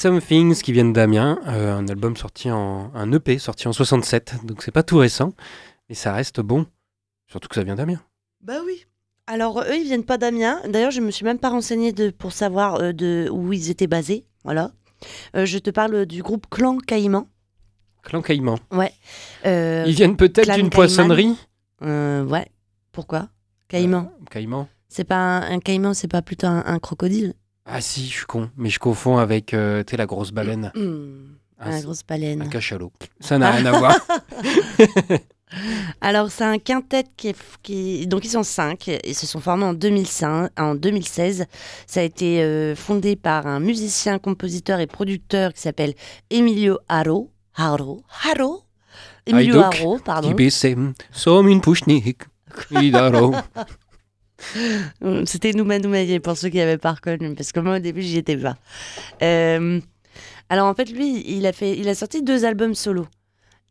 Say 0.00 0.08
Somethings 0.08 0.62
qui 0.62 0.72
viennent 0.72 0.94
d'Amiens, 0.94 1.38
euh, 1.46 1.76
un 1.76 1.86
album 1.86 2.16
sorti 2.16 2.50
en 2.50 2.90
un 2.94 3.12
EP 3.12 3.38
sorti 3.38 3.68
en 3.68 3.74
67, 3.74 4.46
donc 4.46 4.62
c'est 4.62 4.70
pas 4.70 4.82
tout 4.82 4.96
récent, 4.96 5.34
mais 5.90 5.94
ça 5.94 6.14
reste 6.14 6.40
bon, 6.40 6.64
surtout 7.26 7.48
que 7.48 7.54
ça 7.54 7.64
vient 7.64 7.74
d'Amiens. 7.74 8.00
Bah 8.40 8.60
oui. 8.64 8.86
Alors 9.26 9.60
eux, 9.60 9.76
ils 9.76 9.84
viennent 9.84 10.06
pas 10.06 10.16
d'Amiens. 10.16 10.62
D'ailleurs, 10.66 10.90
je 10.90 11.02
me 11.02 11.10
suis 11.10 11.26
même 11.26 11.38
pas 11.38 11.50
renseignée 11.50 11.92
de, 11.92 12.08
pour 12.08 12.32
savoir 12.32 12.76
euh, 12.76 12.92
de 12.92 13.28
où 13.30 13.52
ils 13.52 13.68
étaient 13.68 13.88
basés. 13.88 14.24
Voilà. 14.42 14.72
Euh, 15.36 15.44
je 15.44 15.58
te 15.58 15.68
parle 15.68 16.06
du 16.06 16.22
groupe 16.22 16.46
Clan 16.48 16.78
Caïman. 16.78 17.26
Clan 18.02 18.22
Caïman. 18.22 18.56
Ouais. 18.72 18.94
Ils 19.44 19.94
viennent 19.94 20.16
peut-être 20.16 20.54
d'une 20.54 20.70
poissonnerie 20.70 21.36
ouais. 21.82 22.48
Pourquoi? 22.92 23.28
Caïman. 23.68 24.10
Caïman. 24.30 24.66
C'est 24.88 25.04
pas 25.04 25.16
un, 25.16 25.52
un 25.52 25.58
caïman, 25.60 25.92
c'est 25.92 26.08
pas 26.08 26.22
plutôt 26.22 26.46
un, 26.46 26.64
un 26.64 26.78
crocodile? 26.78 27.34
Ah 27.66 27.80
si, 27.80 28.06
je 28.06 28.12
suis 28.16 28.26
con, 28.26 28.50
mais 28.56 28.70
je 28.70 28.78
confonds 28.78 29.18
avec 29.18 29.54
euh, 29.54 29.82
tu 29.84 29.92
sais, 29.92 29.96
la 29.96 30.06
grosse 30.06 30.32
baleine, 30.32 30.72
Hmm, 30.74 31.34
un, 31.58 31.70
la 31.70 31.80
grosse 31.82 32.02
baleine. 32.02 32.42
un 32.42 32.48
cachalot. 32.48 32.92
Ça 33.20 33.38
n'a 33.38 33.50
rien 33.52 33.66
à 33.66 33.78
voir. 33.78 33.96
Alors, 36.00 36.30
c'est 36.30 36.44
un 36.44 36.58
quintet 36.58 37.04
qui 37.16 37.28
est. 37.28 37.36
Qui... 37.62 38.06
Donc, 38.06 38.24
ils 38.24 38.30
sont 38.30 38.42
cinq. 38.42 38.88
Ils 39.04 39.14
se 39.14 39.26
sont 39.26 39.40
formés 39.40 39.64
en, 39.64 39.74
2005, 39.74 40.50
en 40.58 40.74
2016. 40.74 41.46
Ça 41.86 42.00
a 42.00 42.02
été 42.02 42.42
euh, 42.42 42.74
fondé 42.76 43.16
par 43.16 43.46
un 43.46 43.60
musicien, 43.60 44.18
compositeur 44.18 44.80
et 44.80 44.86
producteur 44.86 45.52
qui 45.52 45.60
s'appelle 45.60 45.94
Emilio 46.30 46.78
Haro. 46.88 47.30
Haro 47.56 48.02
Haro? 48.24 48.62
Emilio 49.26 49.60
Haro, 49.60 49.98
pardon. 49.98 50.28
C'était 55.26 55.52
Nouma 55.52 55.78
Noumaye 55.78 56.20
pour 56.20 56.36
ceux 56.36 56.48
qui 56.48 56.58
n'avaient 56.58 56.78
pas 56.78 56.92
reconnu, 56.92 57.34
parce 57.34 57.52
que 57.52 57.60
moi 57.60 57.76
au 57.76 57.78
début 57.78 58.02
j'y 58.02 58.18
étais 58.18 58.36
pas. 58.36 58.56
Euh, 59.22 59.80
alors 60.48 60.66
en 60.66 60.74
fait 60.74 60.90
lui, 60.90 61.22
il 61.26 61.46
a 61.46 61.52
fait, 61.52 61.76
il 61.78 61.88
a 61.88 61.94
sorti 61.94 62.22
deux 62.22 62.44
albums 62.44 62.74
solo. 62.74 63.06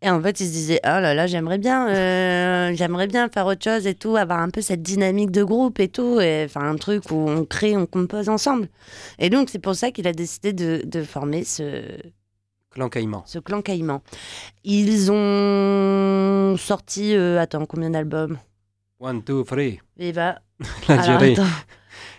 Et 0.02 0.10
en 0.10 0.22
fait 0.22 0.40
il 0.40 0.48
se 0.48 0.52
disait 0.52 0.80
oh 0.86 0.88
là 1.02 1.14
là 1.14 1.28
j'aimerais 1.28 1.58
bien, 1.58 1.90
euh, 1.90 2.74
j'aimerais 2.74 3.08
bien 3.08 3.28
faire 3.28 3.46
autre 3.46 3.64
chose 3.64 3.86
et 3.86 3.96
tout, 3.96 4.16
avoir 4.16 4.40
un 4.40 4.50
peu 4.50 4.62
cette 4.62 4.82
dynamique 4.82 5.32
de 5.32 5.44
groupe 5.44 5.80
et 5.82 5.90
tout, 5.90 6.22
et, 6.22 6.48
un 6.56 6.76
truc 6.78 7.12
où 7.12 7.16
on 7.16 7.44
crée, 7.44 7.76
on 7.76 7.86
compose 7.86 8.30
ensemble. 8.30 8.70
Et 9.18 9.30
donc 9.30 9.50
c'est 9.50 9.60
pour 9.60 9.76
ça 9.76 9.92
qu'il 9.92 10.08
a 10.08 10.14
décidé 10.14 10.54
de, 10.54 10.84
de 10.86 11.04
former 11.04 11.44
ce, 11.44 11.84
Clan 12.72 12.90
Caïman. 12.90 13.24
ce 13.26 13.40
clan 13.40 13.62
Caïman. 13.62 14.02
Ils 14.64 15.12
ont 15.12 16.56
sorti, 16.58 17.16
euh, 17.16 17.40
attends 17.40 17.66
combien 17.66 17.90
d'albums? 17.90 18.38
One, 19.00 19.24
two, 19.24 19.44
three. 19.44 19.80
Il 19.98 20.14
va. 20.14 20.40
La 20.88 21.02
Alors, 21.02 21.18
durée. 21.20 21.34
attends. 21.34 21.44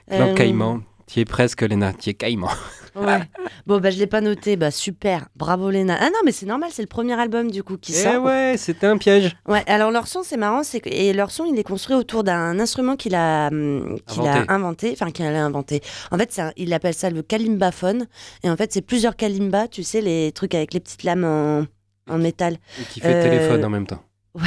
Clan 0.08 0.28
Euh, 0.28 0.34
Caïman. 0.34 0.80
Tu 1.06 1.20
es 1.20 1.24
presque, 1.24 1.62
Léna. 1.62 1.92
Tu 1.92 2.10
es 2.10 2.14
Caïman. 2.14 2.50
Ouais. 2.96 3.20
Bon, 3.68 3.78
bah, 3.78 3.90
je 3.90 4.00
l'ai 4.00 4.08
pas 4.08 4.20
noté. 4.20 4.56
Bah, 4.56 4.72
super. 4.72 5.28
Bravo, 5.36 5.70
Léna. 5.70 5.96
Ah 6.00 6.06
non, 6.06 6.18
mais 6.24 6.32
c'est 6.32 6.44
normal, 6.44 6.70
c'est 6.72 6.82
le 6.82 6.88
premier 6.88 7.12
album, 7.12 7.48
du 7.48 7.62
coup, 7.62 7.76
qui 7.76 7.92
Eh 7.92 7.94
sort. 7.94 8.24
ouais, 8.24 8.56
c'était 8.58 8.88
un 8.88 8.98
piège. 8.98 9.36
Ouais, 9.46 9.62
alors 9.68 9.92
leur 9.92 10.08
son, 10.08 10.24
c'est 10.24 10.36
marrant. 10.36 10.64
c'est 10.64 10.84
Et 10.88 11.12
leur 11.12 11.30
son, 11.30 11.44
il 11.44 11.56
est 11.56 11.62
construit 11.62 11.94
autour 11.94 12.24
d'un 12.24 12.58
instrument 12.58 12.96
qu'il 12.96 13.14
a, 13.14 13.46
hum, 13.46 13.96
qu'il 14.08 14.26
a 14.26 14.44
Inventé. 14.52 14.90
Enfin, 14.92 15.12
qu'il 15.12 15.24
a 15.24 15.44
inventé. 15.44 15.82
En 16.10 16.18
fait, 16.18 16.36
un- 16.40 16.50
il 16.56 16.72
appelle 16.74 16.94
ça 16.94 17.10
le 17.10 17.22
kalimbaphone. 17.22 18.08
Et 18.42 18.50
en 18.50 18.56
fait, 18.56 18.72
c'est 18.72 18.82
plusieurs 18.82 19.14
kalimbas, 19.14 19.68
tu 19.68 19.84
sais, 19.84 20.00
les 20.00 20.32
trucs 20.32 20.56
avec 20.56 20.74
les 20.74 20.80
petites 20.80 21.04
lames 21.04 21.24
en, 21.24 21.66
en 22.12 22.18
métal. 22.18 22.56
Et 22.80 22.84
qui 22.92 22.98
fait 22.98 23.14
Euh, 23.14 23.22
téléphone 23.22 23.64
en 23.64 23.70
même 23.70 23.86
temps. 23.86 24.02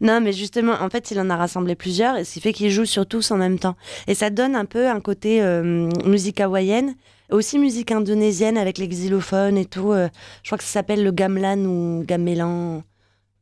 Non, 0.00 0.20
mais 0.20 0.32
justement, 0.32 0.74
en 0.80 0.90
fait, 0.90 1.10
il 1.10 1.20
en 1.20 1.30
a 1.30 1.36
rassemblé 1.36 1.74
plusieurs, 1.74 2.16
et 2.16 2.24
ce 2.24 2.34
qui 2.34 2.40
fait 2.40 2.52
qu'ils 2.52 2.70
jouent 2.70 2.84
sur 2.84 3.06
tous 3.06 3.30
en 3.30 3.36
même 3.36 3.58
temps. 3.58 3.76
Et 4.06 4.14
ça 4.14 4.30
donne 4.30 4.54
un 4.54 4.64
peu 4.64 4.88
un 4.88 5.00
côté 5.00 5.42
euh, 5.42 5.88
musique 6.04 6.40
hawaïenne, 6.40 6.94
aussi 7.30 7.58
musique 7.58 7.90
indonésienne 7.92 8.56
avec 8.56 8.78
les 8.78 8.88
xylophones 8.88 9.58
et 9.58 9.66
tout. 9.66 9.92
euh, 9.92 10.08
je 10.42 10.48
crois 10.48 10.58
que 10.58 10.64
ça 10.64 10.70
s'appelle 10.70 11.02
le 11.02 11.10
gamelan 11.10 11.58
ou 11.64 12.04
gamelan, 12.06 12.82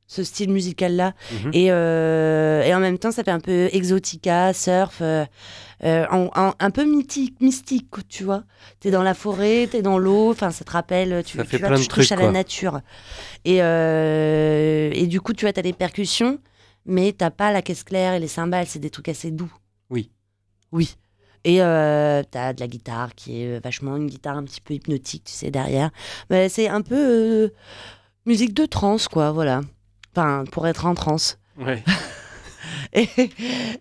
ce 0.07 0.23
style 0.23 0.51
musical-là. 0.51 1.15
Mhm. 1.33 1.51
Et, 1.53 1.67
euh, 1.71 2.63
et 2.63 2.75
en 2.75 2.81
même 2.81 2.99
temps, 2.99 3.11
ça 3.11 3.25
fait 3.25 3.31
un 3.31 3.41
peu 3.41 3.69
exotica, 3.73 4.53
surf, 4.53 4.99
euh, 5.01 5.25
euh, 5.85 6.07
un 6.59 6.71
peu 6.71 6.85
mythique, 6.85 7.41
mystique, 7.41 7.87
tu 8.09 8.25
vois. 8.25 8.45
T'es 8.81 8.91
dans 8.91 9.03
la 9.03 9.15
forêt, 9.15 9.69
t'es 9.71 9.83
dans 9.83 9.99
l'eau, 9.99 10.31
enfin, 10.31 10.51
ça 10.51 10.65
te 10.65 10.71
rappelle, 10.71 11.23
tu, 11.25 11.37
Ça 11.37 11.45
tu 11.45 11.51
fait 11.51 11.59
vois, 11.59 11.69
plein 11.69 11.77
tu 11.77 11.83
de 11.85 11.89
touches 11.89 12.09
trucs, 12.09 12.19
à 12.19 12.23
la 12.23 12.31
nature. 12.31 12.81
Et, 13.45 13.63
euh, 13.63 14.91
et 14.93 15.07
du 15.07 15.21
coup, 15.21 15.33
tu 15.33 15.45
vois, 15.45 15.53
t'as 15.53 15.63
des 15.63 15.73
percussions, 15.73 16.39
mais 16.85 17.13
t'as 17.13 17.31
pas 17.31 17.53
la 17.53 17.63
caisse 17.63 17.83
claire 17.85 18.15
et 18.15 18.21
les 18.21 18.29
cymbales, 18.29 18.67
c'est 18.67 18.79
des 18.79 18.91
trucs 18.91 19.09
assez 19.09 19.31
doux. 19.31 19.53
Oui. 19.91 20.11
Oui. 20.73 20.97
Et 21.45 21.63
euh, 21.63 22.23
t'as 22.29 22.53
de 22.53 22.61
la 22.61 22.67
guitare 22.67 23.15
qui 23.15 23.43
est 23.43 23.61
vachement 23.61 23.97
une 23.97 24.09
guitare 24.09 24.37
un 24.37 24.43
petit 24.45 24.61
peu 24.61 24.75
hypnotique, 24.75 25.25
tu 25.25 25.33
sais, 25.33 25.51
derrière. 25.51 25.91
Mais 26.29 26.49
c'est 26.49 26.69
un 26.69 26.83
peu 26.83 26.97
euh, 26.97 27.49
musique 28.25 28.53
de 28.55 28.67
trance, 28.67 29.07
quoi, 29.07 29.31
voilà. 29.31 29.61
Enfin, 30.17 30.45
pour 30.51 30.67
être 30.67 30.87
en 30.87 30.95
transe. 30.95 31.39
Ouais. 31.59 31.83
Et, 32.93 33.09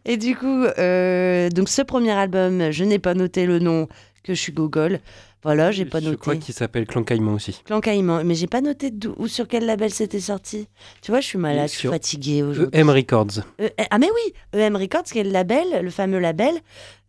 et 0.03 0.17
du 0.17 0.36
coup, 0.36 0.45
euh, 0.77 1.49
donc 1.49 1.69
ce 1.69 1.81
premier 1.81 2.11
album, 2.11 2.71
je 2.71 2.83
n'ai 2.83 2.99
pas 2.99 3.13
noté 3.13 3.45
le 3.45 3.59
nom, 3.59 3.88
que 4.23 4.33
je 4.33 4.39
suis 4.39 4.51
gogol. 4.51 4.99
Voilà, 5.43 5.71
j'ai 5.71 5.86
pas 5.86 6.01
Je 6.01 6.13
crois 6.15 6.33
noté. 6.33 6.45
qu'il 6.47 6.53
s'appelle 6.53 6.86
Clan 6.86 7.03
Caïman 7.03 7.33
aussi. 7.33 7.61
Clan 7.65 7.79
Caïman, 7.79 8.23
mais 8.25 8.36
j'ai 8.36 8.47
pas 8.47 8.61
noté 8.61 8.91
ou 9.17 9.27
sur 9.27 9.47
quel 9.47 9.65
label 9.65 9.91
c'était 9.91 10.19
sorti. 10.19 10.67
Tu 11.01 11.11
vois, 11.11 11.21
je 11.21 11.27
suis 11.27 11.38
malade, 11.38 11.69
je 11.69 11.77
suis 11.77 11.88
fatiguée 11.88 12.43
aujourd'hui. 12.43 12.77
EM 12.79 12.89
Records. 12.89 13.39
E- 13.61 13.69
ah 13.89 13.97
mais 13.99 14.09
oui, 14.09 14.33
EM 14.59 14.75
Records, 14.75 15.03
qui 15.03 15.19
est 15.19 15.23
le 15.23 15.31
label, 15.31 15.81
le 15.81 15.89
fameux 15.91 16.19
label 16.19 16.53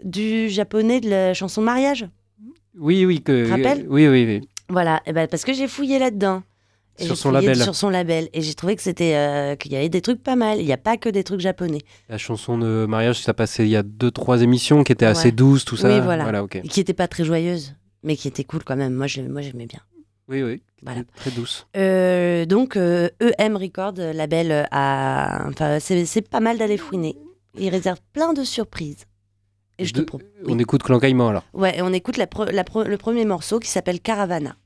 du 0.05 0.49
japonais 0.49 1.01
de 1.01 1.11
la 1.11 1.35
chanson 1.35 1.61
de 1.62 1.66
mariage. 1.66 2.07
Oui, 2.79 3.05
oui. 3.05 3.22
Que, 3.22 3.47
te 3.47 3.51
rappelles? 3.51 3.87
Oui, 3.89 4.07
oui, 4.07 4.24
oui. 4.27 4.49
Voilà, 4.68 5.03
et 5.07 5.12
ben 5.12 5.27
parce 5.27 5.45
que 5.45 5.53
j'ai 5.55 5.66
fouillé 5.68 5.99
là-dedans. 5.99 6.43
Et 6.99 7.05
Sur 7.05 7.17
son 7.17 7.31
label. 7.31 7.63
Sur 7.63 7.75
son 7.75 7.91
label. 7.91 8.29
Et 8.33 8.41
j'ai 8.41 8.55
trouvé 8.55 8.75
que 8.77 8.83
c'était 8.83 9.15
euh, 9.17 9.57
qu'il 9.57 9.73
y 9.73 9.77
avait 9.77 9.89
des 9.89 10.01
trucs 10.01 10.23
pas 10.23 10.37
mal. 10.37 10.61
Il 10.61 10.67
n'y 10.67 10.73
a 10.73 10.79
pas 10.79 10.97
que 10.97 11.09
des 11.09 11.25
trucs 11.25 11.41
japonais. 11.41 11.83
La 12.09 12.19
chanson 12.19 12.57
de 12.57 12.87
mariage, 12.87 13.21
ça 13.21 13.35
passait 13.35 13.65
il 13.65 13.71
y 13.71 13.77
a 13.77 13.83
deux, 13.83 14.11
trois 14.11 14.43
émissions 14.43 14.83
qui 14.85 14.93
étaient 14.93 15.07
assez 15.07 15.27
Ouais. 15.29 15.33
douces, 15.33 15.65
tout 15.65 15.77
ça. 15.77 15.89
Oui, 15.95 16.01
voilà. 16.01 16.45
Et 16.55 16.69
qui 16.69 16.81
n'étaient 16.81 16.95
pas 16.95 17.09
très 17.09 17.25
joyeuses, 17.25 17.75
mais 18.03 18.17
qui 18.17 18.29
étaient 18.29 18.45
cool 18.45 18.65
quand 18.65 18.77
même. 18.77 18.95
Moi, 18.95 19.07
moi 19.29 19.43
j'aimais 19.43 19.67
bien. 19.67 19.81
Oui, 20.29 20.43
oui. 20.43 20.63
Voilà. 20.83 21.03
Très 21.17 21.31
douce. 21.31 21.67
Euh, 21.77 22.45
donc, 22.47 22.77
euh, 22.77 23.09
EM 23.39 23.57
euh, 23.57 24.13
label 24.13 24.53
euh, 24.53 24.63
à. 24.71 25.47
Enfin, 25.49 25.79
c'est 25.81 26.05
c'est 26.05 26.29
pas 26.29 26.41
mal 26.41 26.59
d'aller 26.59 26.77
fouiner. 26.77 27.17
Il 27.59 27.69
réserve 27.71 27.99
plein 28.13 28.33
de 28.33 28.45
surprises. 28.45 29.05
Et 29.79 29.85
je 29.85 29.93
te 29.93 30.01
propose. 30.01 30.27
On 30.47 30.59
écoute 30.59 30.83
Clan 30.83 30.99
Caïman 30.99 31.29
alors. 31.29 31.45
Ouais, 31.53 31.79
et 31.79 31.83
on 31.83 31.93
écoute 31.93 32.17
la 32.17 32.27
la 32.51 32.65
le 32.87 32.97
premier 32.97 33.25
morceau 33.25 33.59
qui 33.61 33.69
s'appelle. 33.69 34.01
Caravana 34.01 34.57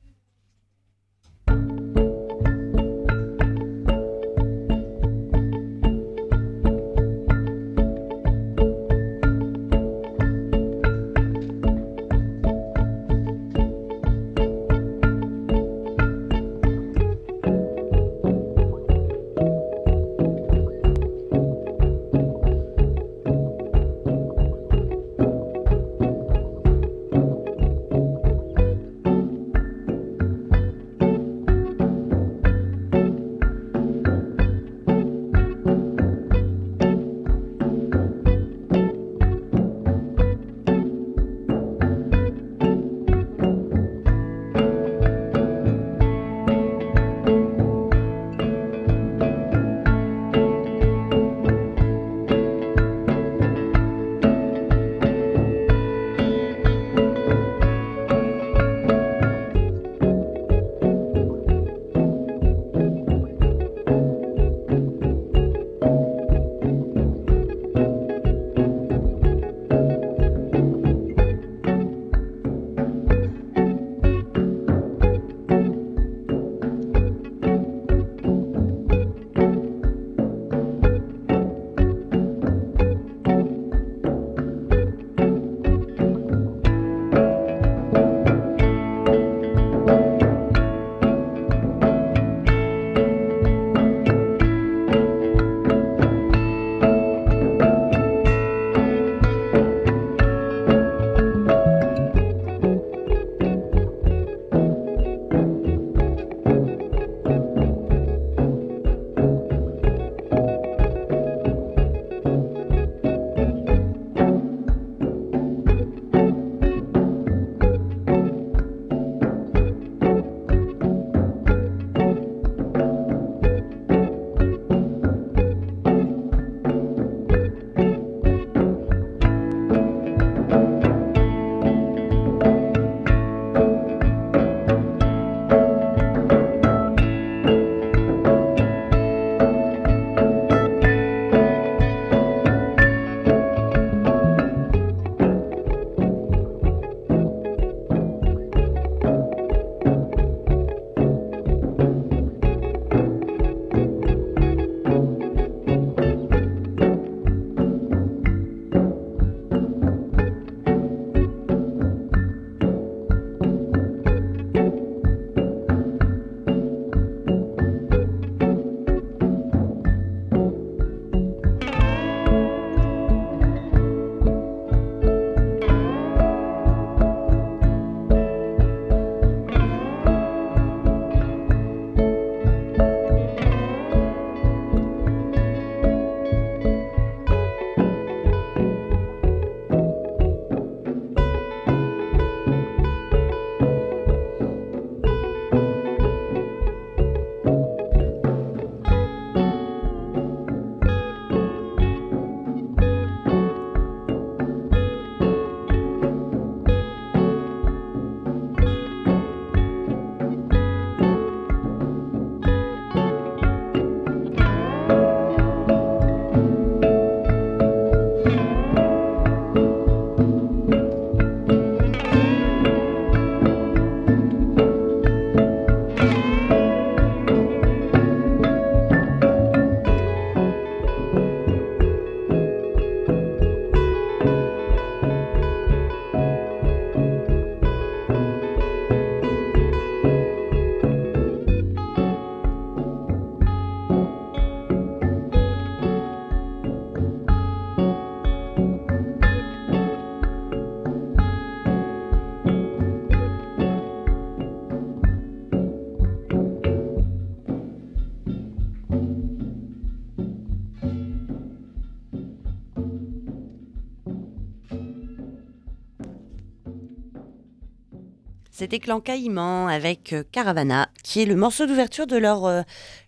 C'était 268.61 268.77
Clan 268.77 268.99
Caïman 268.99 269.69
avec 269.69 270.13
euh, 270.13 270.21
Caravana, 270.31 270.87
qui 271.03 271.19
est 271.23 271.25
le 271.25 271.35
morceau 271.35 271.65
d'ouverture 271.65 272.05
de 272.05 272.15
leur, 272.15 272.45
euh, 272.45 272.61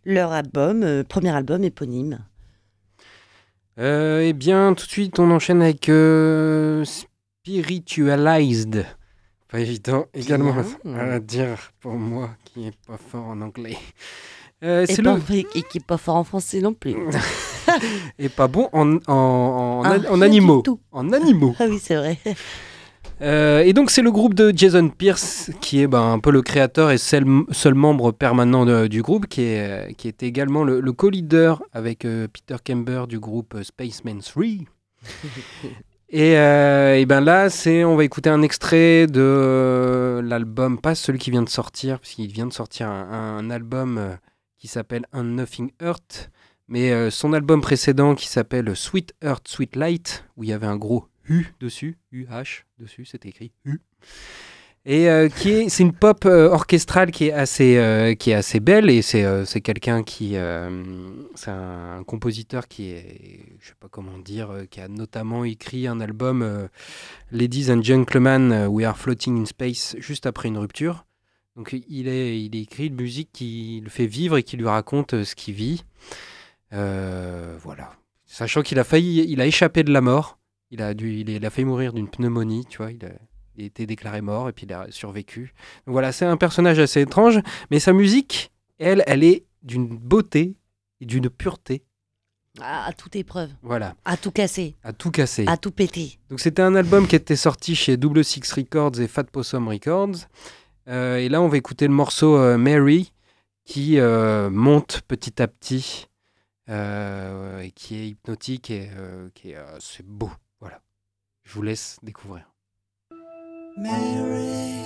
leur 0.04 0.32
album, 0.32 0.82
euh, 0.82 1.04
premier 1.04 1.30
album 1.30 1.64
éponyme. 1.64 2.26
Eh 3.78 4.34
bien, 4.34 4.74
tout 4.74 4.88
de 4.88 4.92
suite, 4.92 5.20
on 5.20 5.30
enchaîne 5.30 5.62
avec 5.62 5.90
euh, 5.90 6.84
Spiritualized. 7.46 8.84
Pas 9.48 9.60
évident 9.60 10.08
également 10.16 10.56
Bien. 10.84 10.96
à 11.12 11.20
dire 11.20 11.72
pour 11.80 11.94
moi 11.94 12.32
qui 12.46 12.66
est 12.70 12.78
pas 12.88 12.98
fort 12.98 13.28
en 13.28 13.40
anglais. 13.42 13.78
Euh, 14.64 14.88
Et, 14.90 14.96
c'est 14.96 15.04
pas- 15.04 15.20
le... 15.30 15.36
et 15.36 15.44
qui 15.62 15.78
n'est 15.78 15.84
pas 15.86 15.98
fort 15.98 16.16
en 16.16 16.24
français 16.24 16.62
non 16.62 16.74
plus. 16.74 16.96
et 18.18 18.30
pas 18.30 18.48
bon 18.48 18.70
en, 18.74 18.96
en, 18.96 19.02
en, 19.08 19.84
Ah, 19.84 20.00
en 20.10 20.22
animaux. 20.22 20.64
En 20.92 21.12
animaux. 21.14 21.54
Ah 21.60 21.66
oui, 21.70 21.78
c'est 21.80 21.96
vrai. 21.96 22.18
Euh, 23.24 23.62
et 23.62 23.72
donc 23.72 23.90
c'est 23.90 24.02
le 24.02 24.12
groupe 24.12 24.34
de 24.34 24.52
Jason 24.54 24.90
Pierce 24.90 25.50
qui 25.62 25.80
est 25.82 25.88
ben, 25.88 26.02
un 26.02 26.20
peu 26.20 26.30
le 26.30 26.42
créateur 26.42 26.92
et 26.92 26.98
seul, 26.98 27.26
seul 27.52 27.74
membre 27.74 28.12
permanent 28.12 28.66
de- 28.66 28.88
du 28.88 29.02
groupe, 29.02 29.28
qui 29.28 29.44
est, 29.44 29.96
qui 29.96 30.10
est 30.10 30.24
également 30.24 30.66
le, 30.66 30.82
le 30.82 30.92
co-leader 30.92 31.64
avec 31.72 32.04
euh, 32.04 32.28
Peter 32.28 32.58
Kember 32.64 33.06
du 33.08 33.20
groupe 33.20 33.56
euh, 33.56 33.64
Spaceman 33.64 34.20
3. 34.20 34.44
et, 36.10 36.38
euh, 36.38 36.98
et 36.98 37.06
ben 37.06 37.22
là, 37.22 37.50
c'est, 37.50 37.86
on 37.86 37.96
va 37.96 38.04
écouter 38.04 38.30
un 38.30 38.42
extrait 38.42 39.08
de 39.08 40.20
l'album, 40.22 40.78
pas 40.80 40.94
celui 40.94 41.20
qui 41.20 41.32
vient 41.32 41.44
de 41.44 41.50
sortir, 41.50 42.00
parce 42.00 42.12
qu'il 42.16 42.32
vient 42.32 42.48
de 42.48 42.54
sortir 42.54 42.90
un, 42.90 43.38
un 43.38 43.50
album 43.50 44.18
qui 44.58 44.68
s'appelle 44.68 45.06
Un 45.14 45.24
Nothing 45.24 45.72
Earth, 45.82 46.30
mais 46.68 47.10
son 47.10 47.34
album 47.34 47.62
précédent 47.62 48.16
qui 48.16 48.28
s'appelle 48.28 48.76
Sweet 48.76 49.14
Earth, 49.24 49.48
Sweet 49.48 49.76
Light, 49.76 50.26
où 50.38 50.44
il 50.44 50.50
y 50.50 50.54
avait 50.54 50.68
un 50.68 50.78
gros 50.78 51.06
U 51.30 51.46
dessus, 51.60 51.98
UH 52.12 52.66
dessus, 52.80 53.06
c'était 53.06 53.30
écrit 53.30 53.52
U. 53.66 53.80
Et 54.86 55.10
euh, 55.10 55.30
qui 55.30 55.52
est, 55.52 55.70
c'est 55.70 55.84
une 55.84 55.94
pop 55.94 56.26
euh, 56.26 56.50
orchestrale 56.50 57.12
qui 57.12 57.28
est 57.28 57.32
assez, 57.32 57.78
euh, 57.78 58.16
qui 58.16 58.32
est 58.32 58.34
assez 58.34 58.60
belle 58.60 58.90
et 58.90 59.02
c'est, 59.02 59.46
c'est 59.46 59.62
quelqu'un 59.62 60.04
qui, 60.04 60.36
c'est 61.36 61.52
un, 61.52 62.04
compositeur 62.06 62.68
qui 62.68 62.92
est, 62.92 63.46
je 63.60 63.70
sais 63.70 63.76
pas 63.80 63.88
comment 63.90 64.18
dire, 64.18 64.52
qui 64.70 64.82
a 64.82 64.90
notamment 64.90 65.46
écrit 65.46 65.88
un 65.88 66.02
album 66.02 66.68
Ladies 67.32 67.72
and 67.72 67.82
Gentlemen, 67.82 68.68
We 68.70 68.86
Are 68.86 68.98
Floating 68.98 69.42
in 69.42 69.46
Space 69.46 69.96
juste 70.00 70.26
après 70.26 70.50
une 70.50 70.58
rupture. 70.58 71.06
Donc 71.56 71.74
il 71.88 72.08
est, 72.08 72.42
il 72.44 72.56
écrit 72.56 72.88
une 72.88 72.96
musique 72.96 73.30
qui 73.32 73.80
le 73.82 73.90
fait 73.90 74.08
vivre 74.08 74.38
et 74.38 74.44
qui 74.44 74.58
lui 74.58 74.68
raconte 74.68 75.24
ce 75.24 75.34
qu'il 75.34 75.54
vit. 75.54 75.86
Voilà. 76.72 77.94
Sachant 78.26 78.64
qu'il 78.64 78.80
a 78.80 78.84
failli, 78.84 79.26
il 79.30 79.40
a 79.40 79.46
échappé 79.46 79.84
de 79.84 79.94
la 79.94 80.02
mort. 80.02 80.40
Il 80.74 80.82
a, 80.82 80.96
dû, 80.96 81.20
il, 81.20 81.46
a 81.46 81.50
failli 81.52 81.66
mourir 81.66 81.94
d'une 81.94 82.08
pneumonie, 82.08 82.66
tu 82.68 82.78
vois. 82.78 82.92
Il 82.92 83.06
a, 83.06 83.10
il 83.56 83.64
a 83.64 83.68
été 83.68 83.86
déclaré 83.86 84.22
mort 84.22 84.50
et 84.50 84.54
puis 84.54 84.66
il 84.66 84.74
a 84.74 84.88
survécu. 84.90 85.54
Donc 85.86 85.94
voilà, 85.94 86.12
c'est 86.12 86.26
un 86.26 86.36
personnage 86.36 86.80
assez 86.80 87.02
étrange, 87.02 87.40
mais 87.70 87.80
sa 87.80 87.94
musique, 87.94 88.52
elle, 88.80 89.04
elle 89.06 89.24
est 89.24 89.46
d'une 89.62 89.88
beauté 89.88 90.56
et 91.00 91.06
d'une 91.06 91.30
pureté. 91.30 91.84
À, 92.60 92.88
à 92.88 92.94
toute 92.94 93.16
épreuve, 93.16 93.52
Voilà, 93.62 93.96
à 94.04 94.18
tout 94.18 94.32
casser, 94.32 94.76
à 94.84 94.94
tout 94.94 95.12
casser. 95.12 95.46
à 95.48 95.58
tout 95.58 95.70
péter. 95.72 96.18
Donc 96.30 96.40
c'était 96.40 96.64
un 96.64 96.74
album 96.74 97.08
qui 97.08 97.16
était 97.16 97.36
sorti 97.36 97.76
chez 97.76 97.96
Double 97.96 98.24
Six 98.24 98.52
Records 98.52 99.00
et 99.00 99.08
Fat 99.08 99.26
Possum 99.26 99.68
Records. 99.68 100.28
Euh, 100.88 101.18
et 101.18 101.30
là, 101.30 101.40
on 101.42 101.48
va 101.50 101.58
écouter 101.58 101.88
le 101.88 101.94
morceau 101.94 102.36
euh, 102.36 102.58
Mary 102.58 103.14
qui 103.64 104.00
euh, 104.00 104.50
monte 104.50 105.02
petit 105.08 105.40
à 105.40 105.48
petit 105.48 106.08
et 106.68 107.72
qui 107.76 107.96
est 107.96 108.08
hypnotique 108.08 108.72
et 108.72 108.90
qui 109.36 109.52
est 109.52 109.58
c'est 109.80 110.06
beau. 110.06 110.32
Je 111.54 111.60
vous 111.60 111.66
laisse 111.66 111.98
découvrir. 112.02 112.50
Mary, 113.78 114.82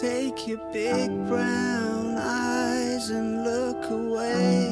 take 0.00 0.46
your 0.46 0.60
big 0.72 1.10
brown 1.26 2.16
eyes 2.16 3.10
and 3.10 3.42
look 3.42 3.90
away. 3.90 4.70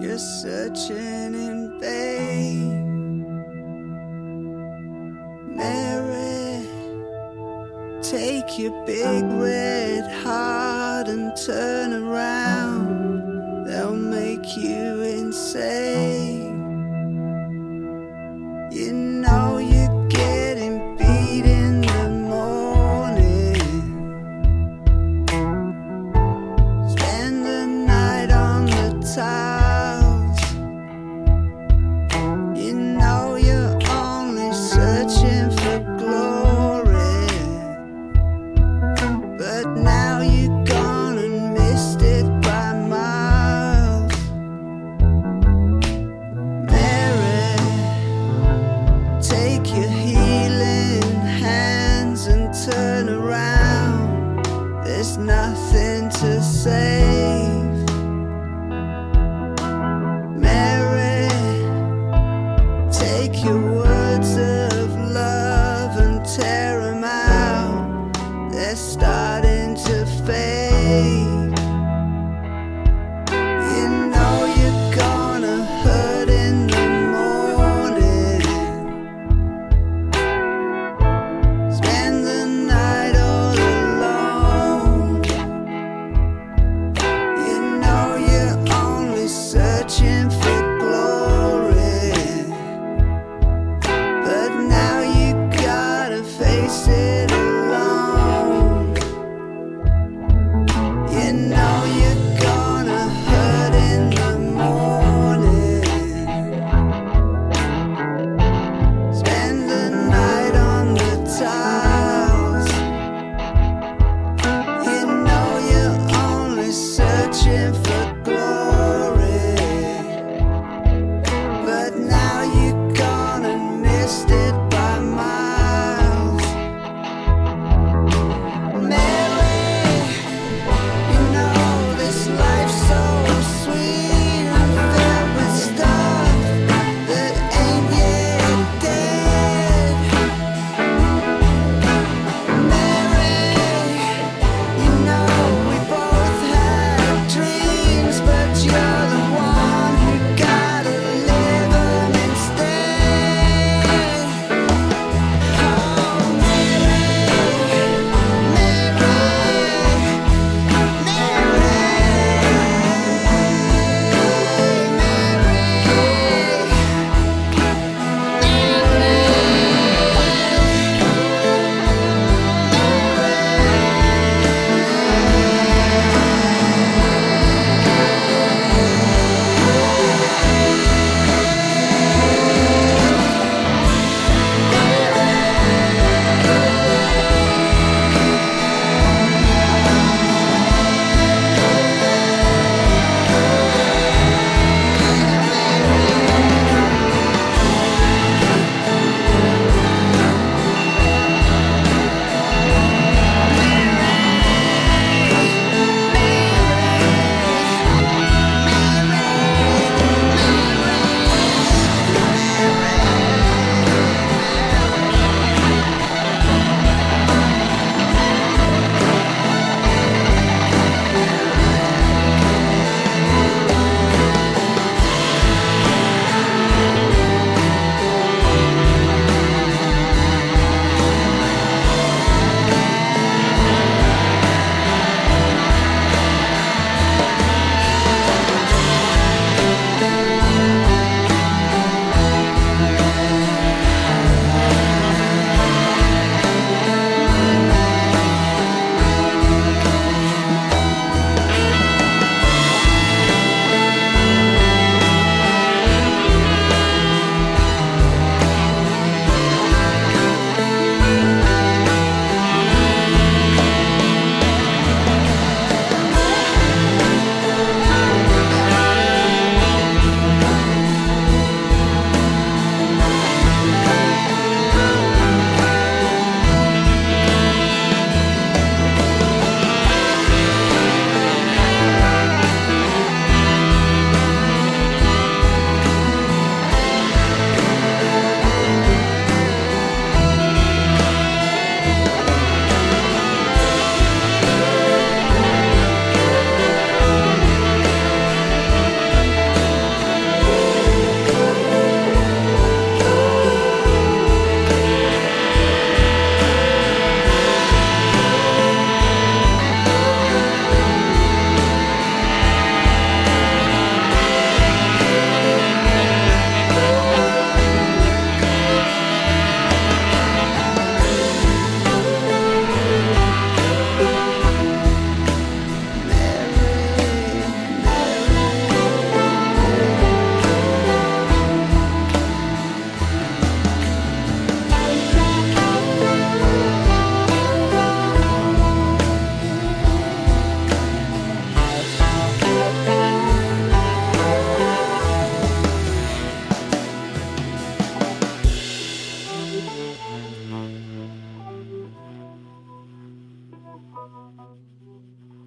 You're 0.00 0.18
searching 0.18 1.36
in 1.36 1.78
vain. 1.80 3.22
Mary, 5.54 6.66
take 8.02 8.58
your 8.58 8.72
big 8.84 9.22
red 9.40 10.10
heart 10.24 11.06
and 11.06 11.32
turn 11.36 11.92
around. 11.92 13.66
They'll 13.66 13.94
make 13.94 14.56
you 14.56 15.00
insane. 15.02 16.03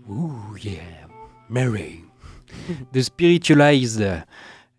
Ooh, 0.10 0.56
yeah, 0.64 1.08
Mary, 1.50 2.04
The 2.94 3.02
Spiritualized, 3.02 4.24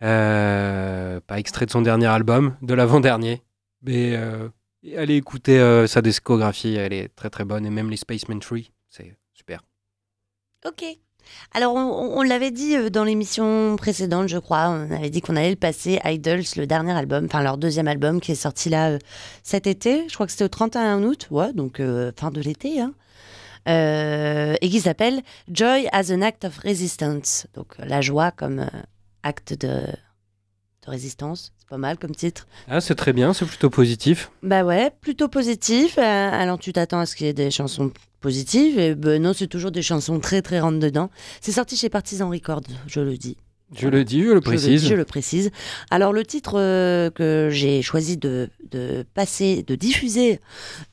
euh, 0.02 1.20
pas 1.26 1.38
extrait 1.38 1.66
de 1.66 1.70
son 1.70 1.82
dernier 1.82 2.06
album, 2.06 2.56
de 2.62 2.74
l'avant-dernier, 2.74 3.42
mais 3.82 4.16
euh, 4.16 4.48
allez 4.96 5.16
écouter 5.16 5.58
euh, 5.58 5.86
sa 5.86 6.02
discographie, 6.02 6.74
elle 6.76 6.92
est 6.92 7.14
très 7.14 7.30
très 7.30 7.44
bonne, 7.44 7.66
et 7.66 7.70
même 7.70 7.90
les 7.90 7.96
Spaceman 7.96 8.42
Free, 8.42 8.70
c'est 8.88 9.16
super. 9.32 9.62
Ok. 10.66 10.84
Alors, 11.52 11.74
on, 11.74 12.22
l'avait 12.22 12.50
dit 12.50 12.76
euh, 12.76 12.90
dans 12.90 13.04
l'émission 13.04 13.76
précédente, 13.76 14.28
je 14.28 14.38
crois. 14.38 14.68
On 14.68 14.90
avait 14.90 15.10
dit 15.10 15.20
qu'on 15.20 15.36
allait 15.36 15.50
le 15.50 15.56
passer, 15.56 15.98
Idols, 16.04 16.42
le 16.56 16.66
dernier 16.66 16.92
album, 16.92 17.26
enfin 17.26 17.42
leur 17.42 17.56
deuxième 17.56 17.88
album 17.88 18.20
qui 18.20 18.32
est 18.32 18.36
sorti 18.36 18.68
là 18.68 18.90
euh, 18.90 18.98
cet 19.42 19.66
été. 19.66 20.08
Je 20.08 20.14
crois 20.14 20.26
que 20.26 20.32
c'était 20.32 20.44
au 20.44 20.48
31 20.48 21.02
août, 21.02 21.28
ouais, 21.30 21.52
donc 21.52 21.80
euh, 21.80 22.12
fin 22.16 22.30
de 22.30 22.40
l'été. 22.40 22.80
Hein. 22.80 22.92
Euh, 23.68 24.54
et 24.60 24.68
qui 24.70 24.80
s'appelle 24.80 25.20
Joy 25.50 25.88
as 25.92 26.10
an 26.10 26.22
Act 26.22 26.44
of 26.44 26.58
Resistance. 26.58 27.46
Donc, 27.54 27.74
la 27.78 28.00
joie 28.00 28.30
comme 28.30 28.66
acte 29.22 29.52
de, 29.52 29.82
de 30.84 30.90
résistance. 30.90 31.52
C'est 31.58 31.68
pas 31.68 31.78
mal 31.78 31.98
comme 31.98 32.14
titre. 32.14 32.46
Ah, 32.68 32.80
c'est 32.80 32.94
très 32.94 33.12
bien, 33.12 33.32
c'est 33.32 33.44
plutôt 33.44 33.70
positif. 33.70 34.30
Bah 34.42 34.64
ouais, 34.64 34.90
plutôt 35.00 35.28
positif. 35.28 35.98
Euh, 35.98 36.02
alors 36.02 36.58
tu 36.58 36.72
t'attends 36.72 37.00
à 37.00 37.06
ce 37.06 37.14
qu'il 37.14 37.26
y 37.26 37.30
ait 37.30 37.34
des 37.34 37.50
chansons 37.50 37.92
positives. 38.20 38.78
Et 38.78 38.94
ben 38.94 39.22
non, 39.22 39.32
c'est 39.32 39.46
toujours 39.46 39.70
des 39.70 39.82
chansons 39.82 40.20
très 40.20 40.42
très 40.42 40.60
rentre 40.60 40.78
dedans. 40.78 41.10
C'est 41.40 41.52
sorti 41.52 41.76
chez 41.76 41.88
Partisan 41.88 42.30
Records, 42.30 42.62
je 42.86 43.00
le 43.00 43.16
dis. 43.16 43.36
Je 43.74 43.88
le 43.88 44.02
dis, 44.02 44.22
je 44.22 44.30
le 44.30 44.40
précise. 44.40 44.86
Je 44.86 44.94
le, 44.94 45.04
précise. 45.04 45.50
Alors 45.90 46.14
le 46.14 46.24
titre 46.24 46.58
euh, 46.58 47.10
que 47.10 47.48
j'ai 47.52 47.82
choisi 47.82 48.16
de, 48.16 48.48
de 48.70 49.04
passer, 49.12 49.62
de 49.62 49.74
diffuser 49.74 50.40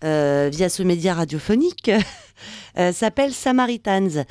euh, 0.03 0.49
via 0.51 0.67
ce 0.67 0.83
média 0.83 1.13
radiophonique 1.13 1.89
euh, 2.77 2.91
s'appelle 2.91 3.31
Samaritans. 3.31 4.25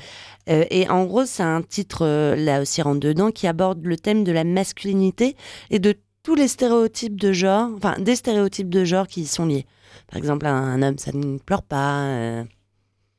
Et 0.46 0.86
en 0.90 1.04
gros, 1.06 1.24
c'est 1.24 1.42
un 1.42 1.62
titre, 1.62 2.34
là 2.36 2.60
aussi 2.60 2.82
rentre 2.82 3.00
dedans, 3.00 3.30
qui 3.30 3.46
aborde 3.46 3.82
le 3.82 3.96
thème 3.96 4.24
de 4.24 4.32
la 4.32 4.44
masculinité 4.44 5.36
et 5.70 5.78
de 5.78 5.94
tous 6.22 6.34
les 6.34 6.48
stéréotypes 6.48 7.18
de 7.18 7.32
genre, 7.32 7.70
enfin 7.74 7.96
des 7.98 8.14
stéréotypes 8.14 8.68
de 8.68 8.84
genre 8.84 9.06
qui 9.06 9.22
y 9.22 9.26
sont 9.26 9.46
liés. 9.46 9.64
Par 10.06 10.18
exemple, 10.18 10.44
un, 10.44 10.52
un 10.52 10.82
homme, 10.82 10.98
ça 10.98 11.12
ne 11.14 11.38
pleure 11.38 11.62
pas, 11.62 12.44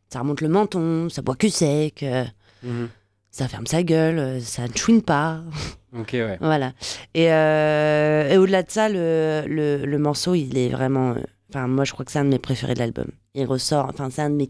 ça 0.10 0.20
remonte 0.20 0.42
le 0.42 0.50
menton, 0.50 1.10
ça 1.10 1.22
boit 1.22 1.36
que 1.36 1.50
sec, 1.50 2.04
euh, 2.04 2.24
Mhm. 2.64 2.90
ça 3.32 3.48
ferme 3.48 3.66
sa 3.68 3.84
gueule, 3.84 4.20
euh, 4.20 4.40
ça 4.40 4.68
ne 4.68 4.76
chouine 4.76 5.02
pas. 5.02 5.42
Ok, 5.98 6.10
ouais. 6.14 6.38
Voilà. 6.42 6.74
Et, 7.14 7.32
euh, 7.32 8.30
et 8.30 8.38
au-delà 8.38 8.64
de 8.64 8.70
ça, 8.70 8.90
le, 8.90 9.44
le, 9.48 9.86
le 9.86 9.98
morceau, 9.98 10.36
il 10.36 10.58
est 10.58 10.68
vraiment. 10.68 11.16
Enfin, 11.50 11.68
moi, 11.70 11.86
je 11.86 11.94
crois 11.94 12.04
que 12.04 12.12
c'est 12.12 12.20
un 12.20 12.26
de 12.26 12.30
mes 12.32 12.38
préférés 12.40 12.74
de 12.74 12.80
l'album. 12.80 13.06
Il 13.34 13.46
ressort. 13.46 13.86
Enfin, 13.88 14.10
c'est 14.10 14.22
un 14.22 14.30
de 14.30 14.36
mes, 14.36 14.50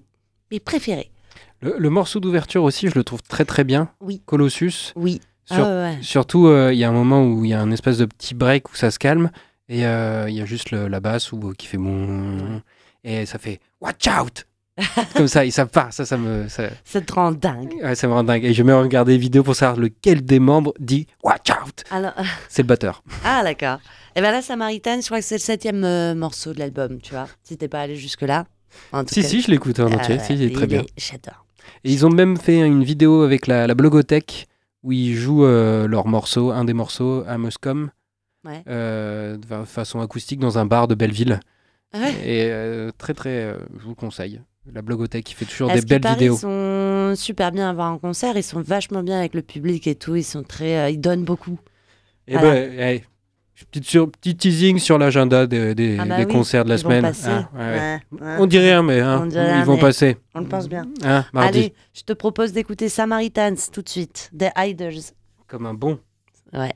mes 0.51 0.59
préférés. 0.59 1.11
Le, 1.61 1.75
le 1.77 1.89
morceau 1.91 2.19
d'ouverture 2.19 2.63
aussi, 2.63 2.87
je 2.87 2.95
le 2.95 3.03
trouve 3.03 3.21
très 3.21 3.45
très 3.45 3.63
bien. 3.63 3.91
Oui. 4.01 4.23
Colossus. 4.25 4.91
Oui. 4.95 5.21
Sur- 5.45 5.57
Ah 5.57 5.61
ouais, 5.67 5.83
ouais. 5.83 5.97
Surtout, 6.01 6.47
euh, 6.47 6.73
il 6.73 6.79
y 6.79 6.83
a 6.83 6.89
un 6.89 6.93
moment 6.93 7.23
où 7.23 7.45
il 7.45 7.51
y 7.51 7.53
a 7.53 7.61
un 7.61 7.69
espèce 7.69 7.99
de 7.99 8.05
petit 8.05 8.33
break 8.33 8.71
où 8.71 8.75
ça 8.75 8.89
se 8.89 8.97
calme 8.97 9.29
et 9.69 9.85
euh, 9.85 10.25
il 10.27 10.35
y 10.35 10.41
a 10.41 10.45
juste 10.45 10.71
le- 10.71 10.87
la 10.87 10.99
basse 10.99 11.31
où, 11.31 11.53
qui 11.55 11.67
fait 11.67 11.77
bon 11.77 12.59
et 13.03 13.27
ça 13.27 13.37
fait 13.37 13.59
watch 13.81 14.07
out 14.07 14.47
comme 15.15 15.27
ça 15.29 15.45
et 15.45 15.51
ça 15.51 15.65
part 15.65 15.93
ça 15.93 16.05
ça 16.05 16.17
me 16.17 16.49
ça, 16.49 16.69
Ça 16.83 16.99
te 16.99 17.13
rend 17.13 17.31
dingue. 17.31 17.73
ouais, 17.81 17.95
ça 17.95 18.07
me 18.07 18.13
rend 18.13 18.23
dingue 18.25 18.43
et 18.43 18.53
je 18.53 18.61
vais 18.61 18.67
même 18.73 18.81
regarder 18.81 19.13
les 19.13 19.17
vidéos 19.17 19.43
pour 19.43 19.55
savoir 19.55 19.77
lequel 19.79 20.23
des 20.25 20.39
membres 20.39 20.73
dit 20.79 21.07
watch 21.23 21.49
out 21.51 21.83
Alors, 21.91 22.13
c'est 22.49 22.63
le 22.63 22.67
batteur 22.67 23.01
ah, 23.23 23.41
d'accord. 23.43 23.79
Et 24.17 24.21
ben 24.21 24.31
là, 24.31 24.41
Samaritan, 24.41 24.99
je 25.01 25.05
crois 25.05 25.19
que 25.19 25.25
c'est 25.25 25.35
le 25.35 25.39
septième 25.41 25.83
euh, 25.83 26.15
morceau 26.15 26.53
de 26.53 26.59
l'album, 26.59 26.99
tu 27.01 27.11
vois. 27.13 27.27
Si 27.43 27.57
t'es 27.57 27.67
pas 27.67 27.81
allé 27.81 27.95
jusque-là. 27.95 28.45
Si 29.07 29.21
cas, 29.21 29.27
si 29.27 29.41
je 29.41 29.51
l'écoute 29.51 29.79
en 29.79 29.87
ah 29.91 29.95
entier 29.95 30.19
si, 30.19 30.33
il 30.33 30.41
est 30.41 30.53
très 30.53 30.67
bien 30.67 30.83
J'adore. 30.97 31.45
et 31.85 31.91
ils 31.91 32.05
ont 32.05 32.09
même 32.09 32.35
fait 32.37 32.59
une 32.59 32.83
vidéo 32.83 33.23
avec 33.23 33.47
la, 33.47 33.67
la 33.67 33.75
blogothèque 33.75 34.47
où 34.83 34.91
ils 34.91 35.15
jouent 35.15 35.45
euh, 35.45 35.87
leur 35.87 36.07
morceau 36.07 36.51
un 36.51 36.65
des 36.65 36.73
morceaux 36.73 37.23
à 37.27 37.37
Ouais. 37.37 38.63
euh, 38.67 39.37
de 39.37 39.45
fa- 39.45 39.65
façon 39.65 40.01
acoustique 40.01 40.39
dans 40.39 40.57
un 40.59 40.65
bar 40.65 40.87
de 40.87 40.93
Belleville 40.95 41.39
Ah 41.93 41.99
ouais. 41.99 42.11
Et 42.23 42.47
euh, 42.51 42.91
très 42.97 43.13
très, 43.15 43.29
euh, 43.43 43.57
je 43.79 43.83
vous 43.83 43.89
le 43.89 43.95
conseille. 43.95 44.39
La 44.73 44.81
blogothèque 44.81 45.25
qui 45.25 45.33
fait 45.35 45.45
toujours 45.45 45.69
À 45.69 45.75
des 45.75 45.81
belles 45.81 46.01
paraît, 46.01 46.15
vidéos. 46.15 46.35
Ils 46.35 46.39
sont 46.39 47.13
super 47.15 47.51
bien 47.51 47.69
à 47.69 47.73
voir 47.73 47.91
en 47.93 47.97
concert. 47.99 48.35
Ils 48.35 48.43
sont 48.43 48.61
vachement 48.61 49.03
bien 49.03 49.19
avec 49.19 49.33
le 49.35 49.41
public 49.41 49.85
et 49.87 49.95
tout. 49.95 50.15
Ils 50.15 50.23
sont 50.23 50.43
très. 50.43 50.77
euh, 50.77 50.89
ils 50.89 50.99
donnent 50.99 51.23
beaucoup. 51.23 51.59
Et 52.27 52.33
voilà. 52.37 52.53
ben, 52.67 52.79
hey, 52.79 53.03
petite 53.71 53.85
sur, 53.85 54.09
petit 54.11 54.35
teasing 54.35 54.79
sur 54.79 54.97
l'agenda 54.97 55.45
des, 55.45 55.75
des- 55.75 55.97
Ah 55.99 56.05
bah 56.05 56.17
des 56.17 56.25
oui, 56.25 56.31
concerts 56.31 56.63
de 56.65 56.69
la 56.69 56.75
vont 56.77 56.81
semaine. 56.81 57.05
Ah, 57.05 57.49
ouais, 57.53 57.59
ouais. 57.59 57.69
Ouais, 58.11 58.21
ouais. 58.27 58.35
On 58.39 58.47
dit 58.47 58.57
rien, 58.57 58.81
mais 58.81 58.99
hein, 59.01 59.19
On 59.21 59.25
dit 59.27 59.37
rien, 59.37 59.59
ils 59.59 59.65
vont 59.65 59.75
mais 59.75 59.81
passer. 59.81 60.17
On 60.33 60.39
le 60.39 60.47
pense 60.47 60.67
bien. 60.67 60.85
Hein. 61.03 61.25
Allez, 61.35 61.73
je 61.93 62.01
te 62.01 62.13
propose 62.13 62.51
d'écouter 62.51 62.89
Samaritans 62.89 63.55
tout 63.71 63.83
de 63.83 63.89
suite, 63.89 64.31
The 64.37 64.45
Idols. 64.57 65.13
Comme 65.47 65.67
un 65.67 65.75
bon. 65.75 65.99
Ouais. 66.53 66.73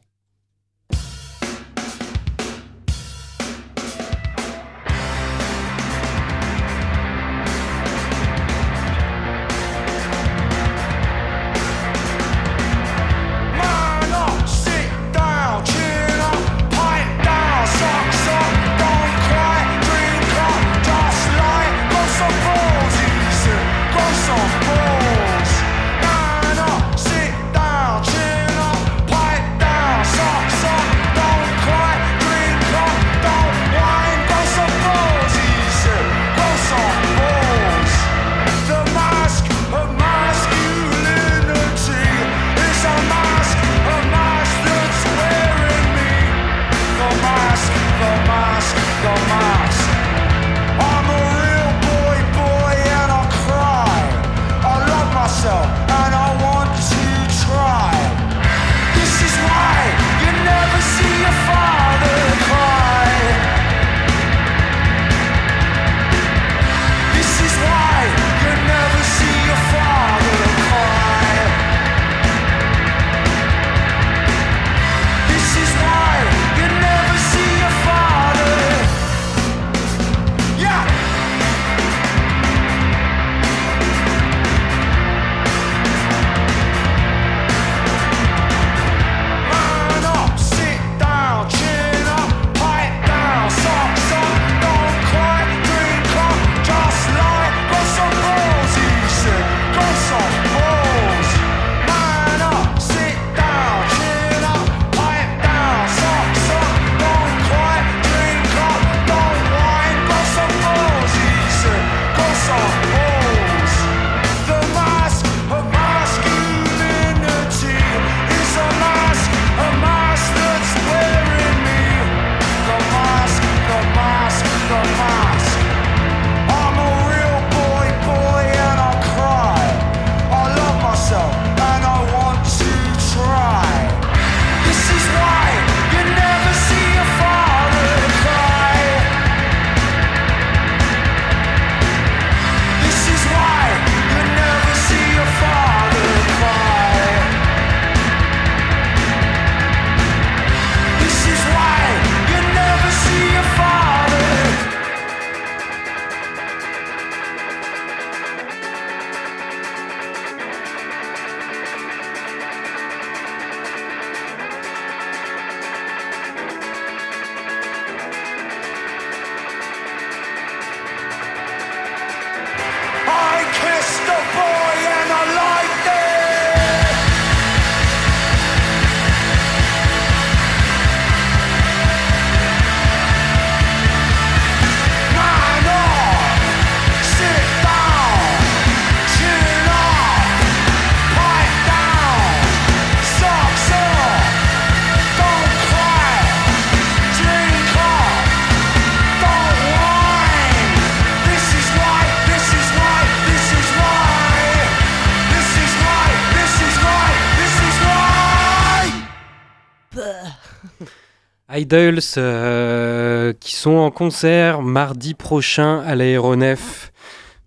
Idols 211.60 211.99
euh, 212.18 213.34
qui 213.39 213.53
sont 213.55 213.76
en 213.76 213.91
concert 213.91 214.62
mardi 214.62 215.14
prochain 215.14 215.80
à 215.82 215.95
l'aéronef. 215.95 216.91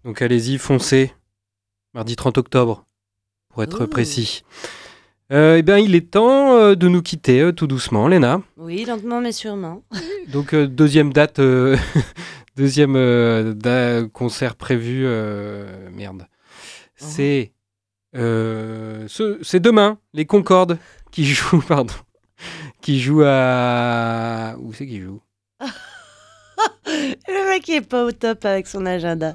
Donc 0.05 0.21
allez-y, 0.23 0.59
foncez. 0.59 1.13
Mardi 1.95 2.17
30 2.17 2.39
octobre, 2.39 2.85
pour 3.51 3.63
être 3.63 3.85
Ouh. 3.85 3.87
précis. 3.89 4.43
Euh, 5.33 5.57
eh 5.59 5.63
bien, 5.63 5.79
il 5.79 5.95
est 5.95 6.11
temps 6.11 6.57
euh, 6.57 6.75
de 6.75 6.89
nous 6.89 7.03
quitter 7.03 7.41
euh, 7.41 7.53
tout 7.53 7.67
doucement, 7.67 8.07
Léna. 8.09 8.43
Oui, 8.57 8.85
lentement 8.85 9.21
mais 9.21 9.33
sûrement. 9.33 9.83
Donc, 10.33 10.55
deuxième 10.55 11.13
date, 11.13 11.41
deuxième 12.57 13.55
da- 13.55 14.03
concert 14.13 14.57
prévu. 14.57 15.07
merde. 15.93 16.27
C'est 16.97 17.53
euh, 18.15 19.05
ce- 19.09 19.39
c'est 19.43 19.61
demain, 19.61 19.99
les 20.13 20.27
Concordes 20.27 20.79
qui 21.11 21.25
jouent, 21.35 21.63
pardon, 21.67 21.95
qui 22.83 23.01
jouent 23.01 23.23
à. 23.25 24.55
Où 24.59 24.73
c'est 24.75 24.87
qu'ils 24.87 25.03
jouent 25.05 25.23
Le 26.87 27.49
mec 27.51 27.67
il 27.69 27.77
est 27.77 27.81
pas 27.81 28.05
au 28.05 28.13
top 28.13 28.45
avec 28.45 28.67
son 28.67 28.85
agenda. 28.85 29.35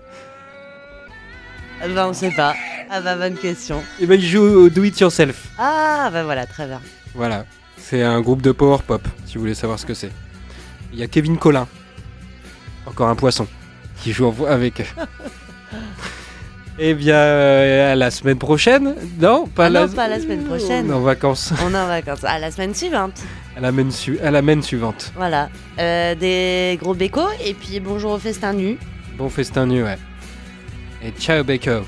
Ah 1.82 1.88
Bah 1.88 2.08
on 2.08 2.14
sait 2.14 2.32
pas. 2.32 2.54
Ah 2.90 3.02
bah 3.02 3.16
bonne 3.16 3.36
question. 3.36 3.84
Eh 4.00 4.06
ben, 4.06 4.20
ils 4.20 4.28
jouent 4.28 4.42
au 4.66 4.70
Do 4.70 4.84
It 4.84 5.00
Yourself. 5.00 5.48
Ah 5.58 6.10
bah 6.12 6.24
voilà, 6.24 6.46
très 6.46 6.68
bien. 6.68 6.82
Voilà, 7.16 7.46
c'est 7.78 8.04
un 8.04 8.22
groupe 8.22 8.42
de 8.42 8.52
power 8.52 8.78
pop, 8.86 9.02
si 9.26 9.36
vous 9.36 9.42
voulez 9.42 9.56
savoir 9.56 9.80
ce 9.80 9.86
que 9.86 9.94
c'est. 9.94 10.12
Il 10.94 11.00
y 11.00 11.04
a 11.04 11.08
Kevin 11.08 11.38
Collin, 11.38 11.68
encore 12.86 13.10
un 13.10 13.16
poisson, 13.16 13.48
qui 14.02 14.14
joue 14.14 14.34
avec 14.48 14.82
eux. 14.82 14.86
Eh 16.80 16.94
bien, 16.94 17.16
euh, 17.16 17.92
à 17.94 17.96
la 17.96 18.12
semaine 18.12 18.38
prochaine 18.38 18.94
Non, 19.20 19.48
pas, 19.48 19.66
Ah 19.66 19.70
la... 19.70 19.88
non, 19.88 19.94
pas 19.94 20.08
la 20.08 20.20
semaine 20.20 20.44
prochaine. 20.44 20.86
On 20.88 20.92
est 20.92 20.96
en 20.96 21.00
vacances. 21.02 21.52
On 21.66 21.74
est 21.74 21.78
en 21.78 21.88
vacances. 21.88 22.24
À 22.24 22.38
la 22.38 22.52
semaine 22.52 22.76
suivante. 22.76 23.20
À 23.56 23.62
la 23.62 23.72
main, 23.72 23.90
su- 23.90 24.20
à 24.20 24.30
la 24.30 24.44
main 24.44 24.62
suivante. 24.62 25.12
Voilà. 25.16 25.50
Euh, 25.80 26.14
des 26.14 26.78
gros 26.80 26.94
bécos 26.94 27.30
et 27.44 27.56
puis 27.56 27.80
bonjour 27.80 28.12
au 28.12 28.20
festin 28.20 28.54
nu. 28.54 28.78
Bon 29.18 29.28
festin 29.30 29.66
nu, 29.66 29.84
ouais. 29.84 29.98
Et 31.04 31.12
ciao, 31.20 31.44
Beko. 31.44 31.82